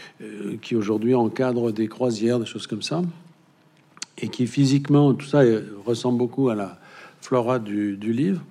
[0.61, 3.01] qui aujourd'hui encadre des croisières, des choses comme ça
[4.21, 5.41] et qui physiquement, tout ça
[5.85, 6.79] ressemble beaucoup à la
[7.21, 8.41] flora du, livre.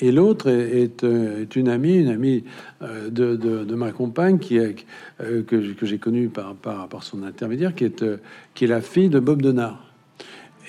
[0.00, 2.44] Et l'autre est, est, une amie, une amie
[2.82, 4.84] euh, de, de, ma compagne qui est,
[5.20, 8.16] euh, que, que j'ai connue par, par, par, son intermédiaire, qui est, euh,
[8.54, 9.80] qui est la fille de Bob Denard.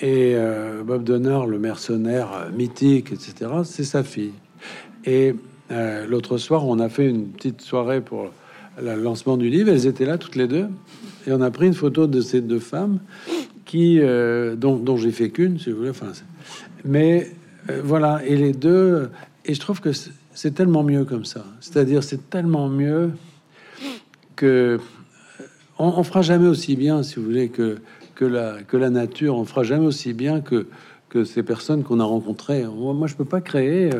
[0.02, 0.36] Et
[0.84, 4.34] Bob Denard, le mercenaire mythique, etc., c'est sa fille.
[5.06, 5.34] Et
[6.06, 8.30] l'autre soir, on a fait une petite soirée pour
[8.78, 9.70] le lancement du livre.
[9.70, 10.66] Elles étaient là toutes les deux.
[11.26, 12.98] Et on a pris une photo de ces deux femmes
[13.64, 15.90] qui, euh, dont, j'ai fait qu'une, si vous voulez.
[15.90, 16.12] Enfin,
[16.84, 17.30] mais
[17.70, 19.10] euh, voilà, et les deux,
[19.44, 19.90] et je trouve que
[20.34, 21.44] c'est tellement mieux comme ça.
[21.60, 23.10] C'est-à-dire, c'est tellement mieux
[24.34, 24.78] que euh,
[25.78, 27.78] on, fera jamais aussi bien, si vous voulez, que
[28.14, 29.36] que la que la nature.
[29.36, 30.66] On fera jamais aussi bien que
[31.08, 32.64] que ces personnes qu'on a rencontrées.
[32.64, 33.90] Moi, je peux pas créer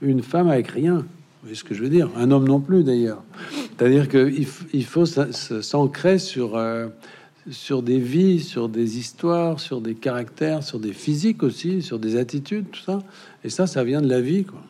[0.00, 0.96] une femme avec rien.
[0.96, 2.10] Vous voyez ce que je veux dire?
[2.16, 3.22] Un homme non plus, d'ailleurs.
[3.76, 6.56] C'est-à-dire qu'il il faut s'ancrer sur
[7.50, 12.16] sur des vies, sur des histoires, sur des caractères, sur des physiques aussi, sur des
[12.16, 13.00] attitudes, tout ça.
[13.44, 14.60] Et ça, ça vient de la vie, quoi.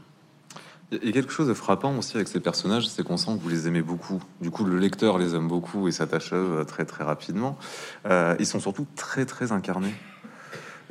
[1.01, 3.43] Il y a quelque chose de frappant aussi avec ces personnages, c'est qu'on sent que
[3.43, 4.23] vous les aimez beaucoup.
[4.43, 7.57] Du coup, le lecteur les aime beaucoup et s'attache euh, très très rapidement.
[8.05, 9.95] Euh, ils sont surtout très très incarnés.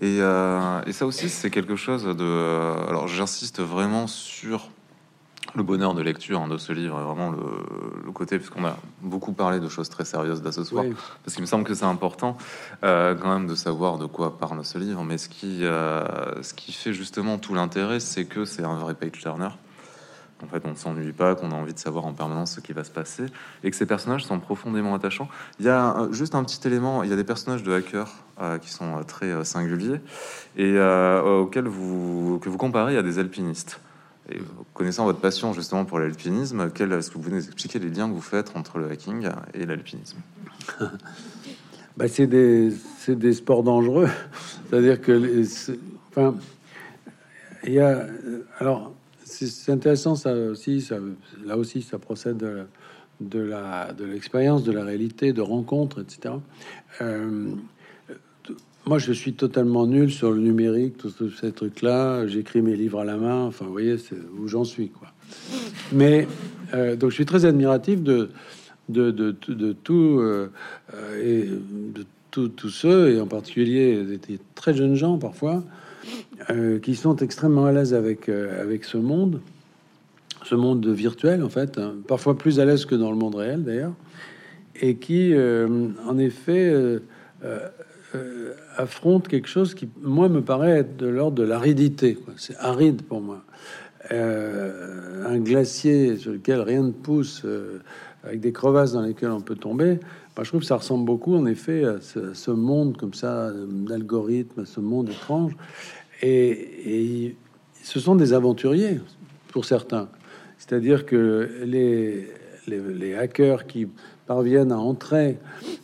[0.01, 2.88] Et, euh, et ça aussi, c'est quelque chose de.
[2.89, 4.71] Alors, j'insiste vraiment sur
[5.55, 9.33] le bonheur de lecture hein, de ce livre est vraiment le, côté, puisqu'on a beaucoup
[9.33, 10.85] parlé de choses très sérieuses là ce soir,
[11.23, 12.37] parce qu'il me semble que c'est important
[12.83, 15.03] euh, quand même de savoir de quoi parle ce livre.
[15.03, 18.93] Mais ce qui, euh, ce qui fait justement tout l'intérêt, c'est que c'est un vrai
[18.93, 19.49] page turner.
[20.43, 22.73] En fait, on ne s'ennuie pas, qu'on a envie de savoir en permanence ce qui
[22.73, 23.25] va se passer,
[23.63, 25.29] et que ces personnages sont profondément attachants.
[25.59, 28.11] Il y a juste un petit élément, il y a des personnages de hackers
[28.61, 30.01] qui sont très singuliers,
[30.57, 33.79] et auxquels vous, que vous comparez à des alpinistes.
[34.73, 38.21] Connaissant votre passion justement pour l'alpinisme, est-ce que vous pouvez expliquer les liens que vous
[38.21, 40.17] faites entre le hacking et l'alpinisme?
[41.97, 42.71] Bah, C'est des,
[43.09, 44.07] des, sports dangereux.
[44.69, 45.43] C'est-à-dire que,
[46.09, 46.36] enfin,
[47.65, 48.07] il y a,
[48.59, 48.93] alors,
[49.25, 50.95] c'est intéressant ça aussi, ça,
[51.43, 52.65] là aussi, ça procède de,
[53.19, 56.36] de l'expérience, de la réalité, de rencontres, etc.
[58.91, 62.27] moi, je suis totalement nul sur le numérique, tous ces trucs-là.
[62.27, 63.45] J'écris mes livres à la main.
[63.45, 63.95] Enfin, vous voyez,
[64.37, 65.07] où j'en suis, quoi.
[65.93, 66.27] Mais
[66.73, 68.31] euh, donc, je suis très admiratif de
[68.89, 70.49] de, de, de, tout euh,
[71.23, 75.63] et de tous ceux, et en particulier des très jeunes gens parfois,
[76.49, 79.39] euh, qui sont extrêmement à l'aise avec avec ce monde,
[80.43, 81.93] ce monde virtuel en fait, hein.
[82.09, 83.93] parfois plus à l'aise que dans le monde réel d'ailleurs,
[84.81, 86.99] et qui, en effet
[88.14, 92.18] euh, affronte quelque chose qui, moi, me paraît être de l'ordre de l'aridité.
[92.36, 93.41] C'est aride pour moi.
[94.12, 97.80] Euh, un glacier sur lequel rien ne pousse, euh,
[98.24, 99.99] avec des crevasses dans lesquelles on peut tomber.
[100.36, 104.62] Bah, je trouve que ça ressemble beaucoup, en effet, à ce, monde comme ça, d'algorithme,
[104.62, 105.55] à ce monde étrange.
[106.22, 107.36] Et,
[107.84, 108.99] ce sont des aventuriers,
[109.47, 110.09] pour certains.
[110.57, 113.88] C'est-à-dire que les hackers qui
[114.28, 115.38] parviennent à entrer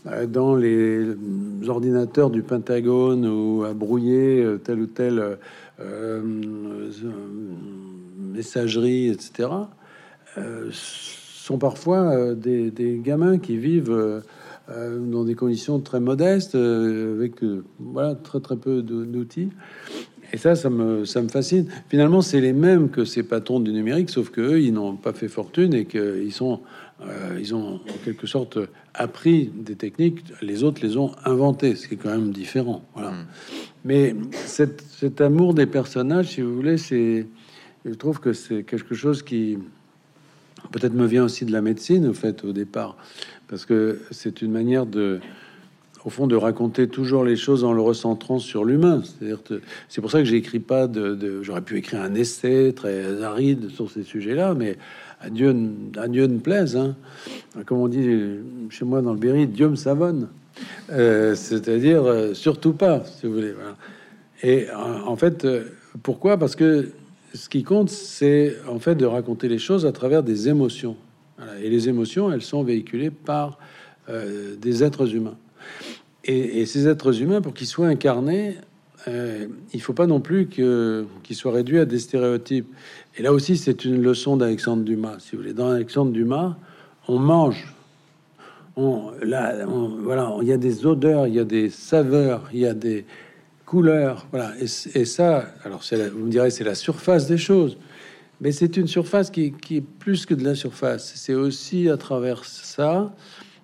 [0.08, 1.06] euh, dans les
[1.68, 5.38] ordinateurs du Pentagone ou à brouiller euh, telle ou telle
[5.80, 6.22] euh,
[8.18, 9.50] messagerie, etc.,
[10.72, 14.22] sont parfois des, gamins qui vivent
[14.70, 17.42] dans des conditions très modestes, avec
[17.80, 19.50] voilà, très très peu d'outils.
[20.34, 21.68] Et ça, ça me, ça me fascine.
[21.90, 25.14] Finalement, c'est les mêmes que ces patrons du numérique, sauf que eux, ils n'ont pas
[25.14, 26.60] fait fortune et qu'ils sont
[27.02, 28.58] euh, ils ont en quelque sorte
[28.94, 32.84] appris des techniques, les autres les ont inventées, ce qui est quand même différent.
[32.94, 33.12] Voilà.
[33.12, 33.26] Mm.
[33.86, 37.28] Mais cet amour des personnages, si vous voulez, c'est,
[37.86, 39.58] je trouve que c'est quelque chose qui
[40.72, 42.98] peut-être me vient aussi de la médecine, au fait, au départ,
[43.48, 45.20] parce que c'est une manière de,
[46.04, 49.04] au fond, de raconter toujours les choses en le recentrant sur l'humain.
[49.88, 53.70] C'est pour ça que j'écris pas de, de j'aurais pu écrire un essai très aride
[53.70, 54.78] sur ces sujets-là, mais
[55.22, 56.76] à Dieu, ne plaise.
[56.76, 56.96] Hein.
[57.66, 58.08] Comme on dit
[58.70, 60.28] chez moi dans le Berry, Dieu me savonne.
[60.92, 63.54] Euh, c'est-à-dire, euh, surtout pas, si vous voulez.
[64.44, 65.66] Et en, fait, euh,
[66.04, 66.38] pourquoi?
[66.38, 66.92] Parce que
[67.34, 70.96] ce qui compte, c'est en fait de raconter les choses à travers des émotions.
[71.62, 73.60] Et les émotions, elles sont véhiculées par
[74.60, 75.38] des êtres humains.
[76.24, 78.56] Et, ces êtres humains, pour qu'ils soient incarnés,
[79.06, 82.68] il faut pas non plus qu'ils soient réduits à des stéréotypes.
[83.18, 85.54] Et là aussi, c'est une leçon d'Alexandre Dumas, si vous voulez.
[85.54, 86.56] Dans Alexandre Dumas,
[87.08, 87.74] on mange.
[88.76, 92.68] On, là, voilà, il y a des odeurs, il y a des saveurs, il y
[92.68, 93.06] a des
[93.66, 94.54] couleurs, voilà.
[94.60, 95.82] Et, ça, alors
[96.14, 97.80] vous me direz, c'est la surface des choses,
[98.40, 101.14] mais c'est une surface qui, est plus que de la surface.
[101.16, 103.16] C'est aussi à travers ça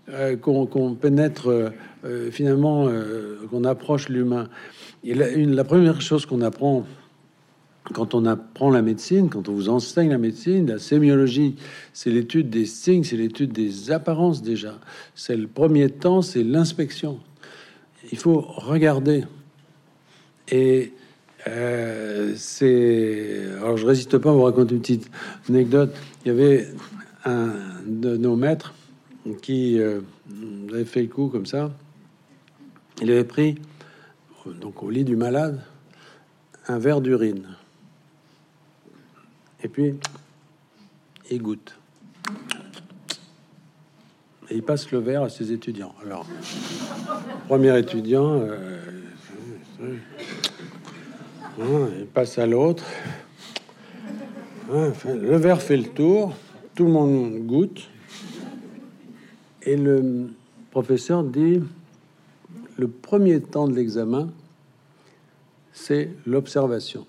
[0.10, 1.72] euh, qu'on pénètre
[2.04, 4.50] euh, finalement, euh, qu'on approche l'humain.
[5.04, 6.88] Et la, une, la première chose qu'on apprend
[7.92, 11.56] quand on apprend la médecine, quand on vous enseigne la médecine, la sémiologie,
[11.92, 14.80] c'est l'étude des signes, c'est l'étude des apparences déjà.
[15.16, 17.20] C'est le premier temps, c'est l'inspection.
[18.12, 19.26] Il faut regarder.
[20.50, 20.94] Et
[21.48, 23.44] euh, c'est.
[23.58, 25.10] Alors, je résiste pas à vous raconter une petite
[25.50, 25.94] anecdote.
[26.24, 26.68] Il y avait
[27.26, 27.54] un
[27.86, 28.74] de nos maîtres
[29.42, 30.02] qui euh,
[30.70, 31.72] avait fait le coup comme ça.
[33.02, 33.56] Il avait pris,
[34.62, 35.62] donc au lit du malade,
[36.68, 37.48] un verre d'urine.
[39.64, 39.96] Et puis,
[41.32, 41.80] il goûte.
[44.50, 45.96] Et il passe le verre à ses étudiants.
[46.06, 46.28] Alors,
[47.48, 48.78] premier étudiant, euh,
[51.62, 52.84] hein, il passe à l'autre.
[54.72, 56.36] Hein, le verre fait le tour,
[56.76, 57.90] tout le monde goûte.
[59.62, 60.30] Et le
[60.72, 61.62] professeur dit,
[62.78, 64.30] le premier temps de l'examen,
[65.72, 67.08] c'est l'observation.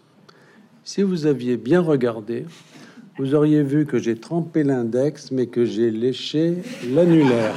[0.87, 2.45] Si vous aviez bien regardé,
[3.18, 7.55] vous auriez vu que j'ai trempé l'index, mais que j'ai léché l'annulaire.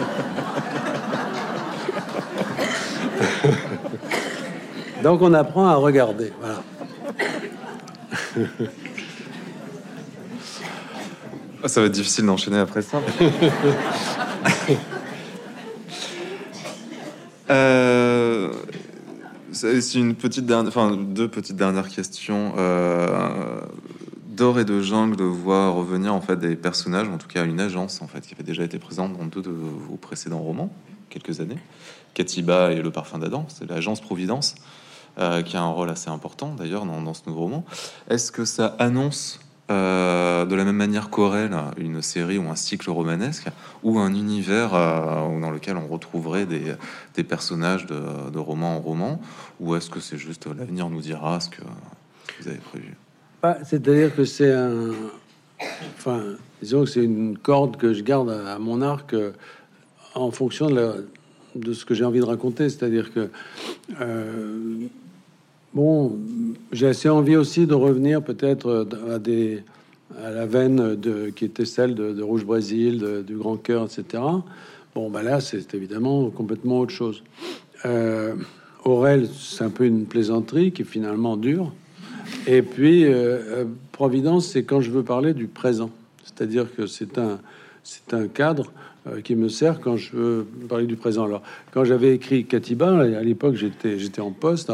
[5.04, 6.32] Donc on apprend à regarder.
[6.40, 6.64] Voilà.
[11.62, 13.02] Ah, ça va être difficile d'enchaîner après ça.
[19.58, 22.54] C'est une petite dernière, enfin deux petites dernières questions.
[22.58, 23.62] Euh,
[24.28, 28.04] d'or et de jungle voit revenir en fait des personnages, en tout cas une agence
[28.04, 30.72] en fait qui avait déjà été présente dans deux de vos précédents romans,
[31.10, 31.58] quelques années.
[32.14, 34.56] Katiba et le parfum d'Adam, c'est l'agence Providence
[35.18, 37.66] euh, qui a un rôle assez important d'ailleurs dans, ce nouveau roman.
[38.10, 39.40] Est-ce que ça annonce
[39.70, 43.48] euh, de la même manière qu'Aurel, une série ou un cycle romanesque,
[43.84, 49.20] ou un univers euh, dans lequel on retrouverait des, personnages de, roman en roman,
[49.60, 51.62] ou est-ce que c'est juste l'avenir nous dira ce que
[52.40, 52.96] vous avez prévu?
[53.44, 54.94] Bah, C'est-à-dire que c'est un.
[55.98, 56.24] Enfin,
[56.62, 59.32] disons que c'est une corde que je garde à, mon arc euh,
[60.16, 61.10] en fonction de,
[61.56, 62.70] de ce que j'ai envie de raconter.
[62.70, 63.30] C'est-à-dire que.
[65.74, 66.18] Bon,
[66.72, 69.64] j'ai assez envie aussi de revenir peut-être à des
[70.24, 70.98] à la veine
[71.36, 74.24] qui était celle de, Rouge Brésil, du Grand Cœur, etc.
[74.96, 77.24] Bon, bah là, c'est évidemment complètement autre chose.
[77.86, 78.34] Euh,
[78.84, 81.72] Aurel, c'est un peu une plaisanterie qui finalement dure.
[82.48, 85.92] Et puis, euh, euh, Providence, c'est quand je veux parler du présent.
[86.24, 87.40] C'est-à-dire que c'est un,
[87.88, 88.74] c'est un cadre
[89.08, 91.24] euh, qui me sert quand je veux parler du présent.
[91.24, 94.74] Alors, quand j'avais écrit Katiba, à l'époque, j'étais, j'étais en poste,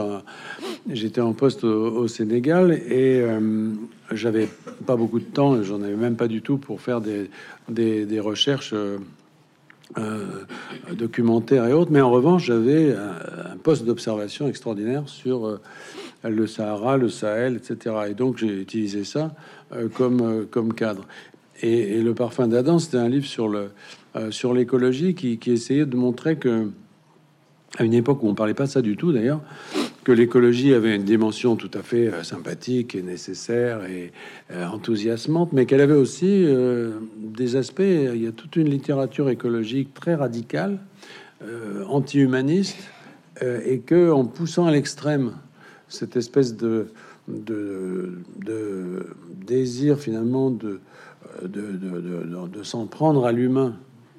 [0.89, 3.70] j'étais en poste au, Sénégal et euh,
[4.11, 4.49] j'avais
[4.88, 7.30] pas beaucoup de temps, j'en avais même pas du tout pour faire des,
[7.70, 8.97] des, recherches euh,
[10.91, 11.91] documentaires et autres.
[11.91, 15.59] Mais en revanche, j'avais un, poste d'observation extraordinaire sur
[16.24, 17.95] le Sahara, le Sahel, etc.
[18.09, 19.32] Et donc, j'ai utilisé ça
[19.93, 21.05] comme, comme cadre.
[21.62, 23.70] Et, le parfum d'Adam, c'était un livre sur le
[24.16, 26.70] euh, sur l'écologie qui, essayait de montrer que,
[27.80, 29.41] à une époque où on parlait pas ça du tout d'ailleurs,
[30.04, 34.12] que l'écologie avait une dimension tout à fait euh, sympathique et nécessaire et
[34.51, 36.45] euh, enthousiasmante, mais qu'elle avait aussi
[37.18, 37.82] des aspects.
[37.82, 40.80] Il y a toute une littérature écologique très radicale,
[41.89, 42.78] anti-humaniste,
[43.41, 45.34] et que en poussant à l'extrême
[45.89, 46.88] cette espèce de,
[47.28, 49.08] de
[49.45, 50.80] désir finalement de,
[51.42, 53.76] de, s'en prendre à l'humain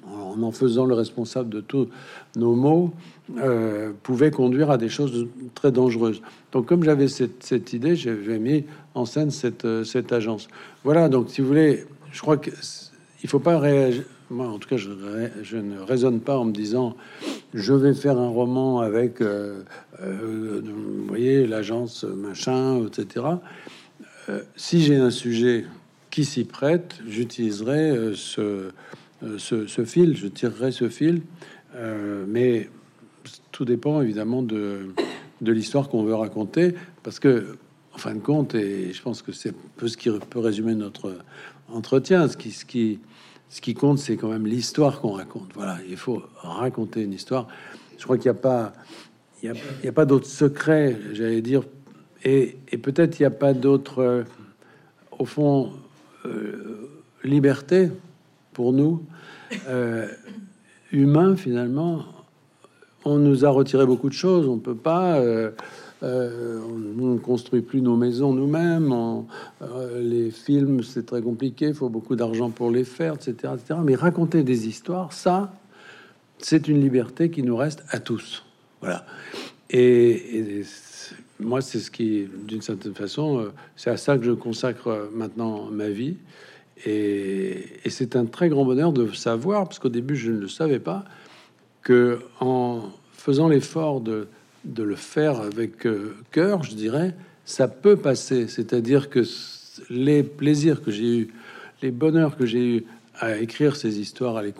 [0.07, 1.89] en en faisant le responsable de tous
[2.35, 2.93] nos maux,
[3.37, 6.21] euh, pouvait conduire à des choses très dangereuses.
[6.51, 10.47] Donc, comme j'avais cette, idée, j'ai mis en scène cette, euh, cette, agence.
[10.83, 14.03] Voilà, donc si vous voulez, je crois qu'il ne faut pas réagir.
[14.29, 14.89] Moi, en tout cas, je,
[15.43, 16.95] je, ne raisonne pas en me disant
[17.53, 19.61] je vais faire un roman avec, euh,
[21.07, 23.25] voyez, l'agence machin, etc.
[24.55, 25.65] si j'ai un sujet
[26.15, 28.71] qui s'y prête, j'utiliserai ce
[29.23, 31.21] euh, ce, fil, je tirerai ce fil,
[31.75, 32.69] euh, mais
[33.51, 34.93] tout dépend évidemment de,
[35.41, 37.57] l'histoire qu'on veut raconter, parce que,
[37.93, 41.17] en fin de compte, et je pense que c'est peu ce qui peut résumer notre
[41.69, 45.51] entretien, ce qui, compte, c'est quand même l'histoire qu'on raconte.
[45.53, 47.47] Voilà, il faut raconter une histoire.
[47.97, 48.73] Je crois qu'il n'y a pas,
[49.43, 49.53] il
[49.83, 51.63] y d'autres secrets, j'allais dire,
[52.23, 54.23] et, peut-être il n'y a pas d'autres, euh,
[55.17, 55.71] au fond,
[57.23, 57.89] liberté
[58.53, 59.03] pour nous,
[59.67, 60.07] euh,
[60.91, 62.05] humains, finalement,
[63.03, 64.47] on nous a retiré beaucoup de choses.
[64.47, 65.17] On peut pas.
[65.17, 65.51] Euh,
[66.03, 68.93] euh, on ne construit plus nos maisons nous-mêmes.
[69.97, 71.67] les films, c'est très compliqué.
[71.67, 73.79] Il faut beaucoup d'argent pour les faire, etc., etc.
[73.83, 75.53] Mais raconter des histoires, ça,
[76.37, 78.43] c'est une liberté qui nous reste à tous.
[78.81, 79.05] Voilà.
[79.69, 80.63] Et, et
[81.45, 85.89] moi, c'est ce qui, d'une certaine façon, c'est à ça que je consacre maintenant ma
[85.89, 86.15] vie.
[86.85, 90.79] Et, c'est un très grand bonheur de savoir, parce qu'au début je ne le savais
[90.79, 91.05] pas,
[91.81, 92.81] que en
[93.13, 94.27] faisant l'effort de,
[94.65, 97.15] de, le faire avec euh, cœur, je dirais,
[97.45, 98.47] ça peut passer.
[98.47, 99.23] C'est-à-dire que
[99.89, 101.33] les plaisirs que j'ai eu,
[101.81, 102.83] les bonheurs que j'ai eu
[103.19, 104.51] à écrire ces histoires, à les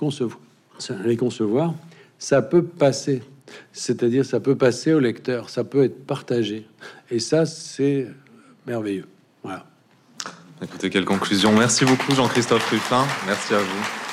[1.17, 1.73] concevoir,
[2.17, 3.21] ça peut passer.
[3.73, 6.67] C'est-à-dire, ça peut passer au lecteur, ça peut être partagé.
[7.11, 8.07] Et ça, c'est
[8.65, 9.07] merveilleux.
[9.43, 9.65] Voilà.
[10.61, 11.51] Écoutez, quelle conclusion.
[11.53, 13.05] Merci beaucoup Jean-Christophe Ruffin.
[13.27, 14.04] Merci à vous.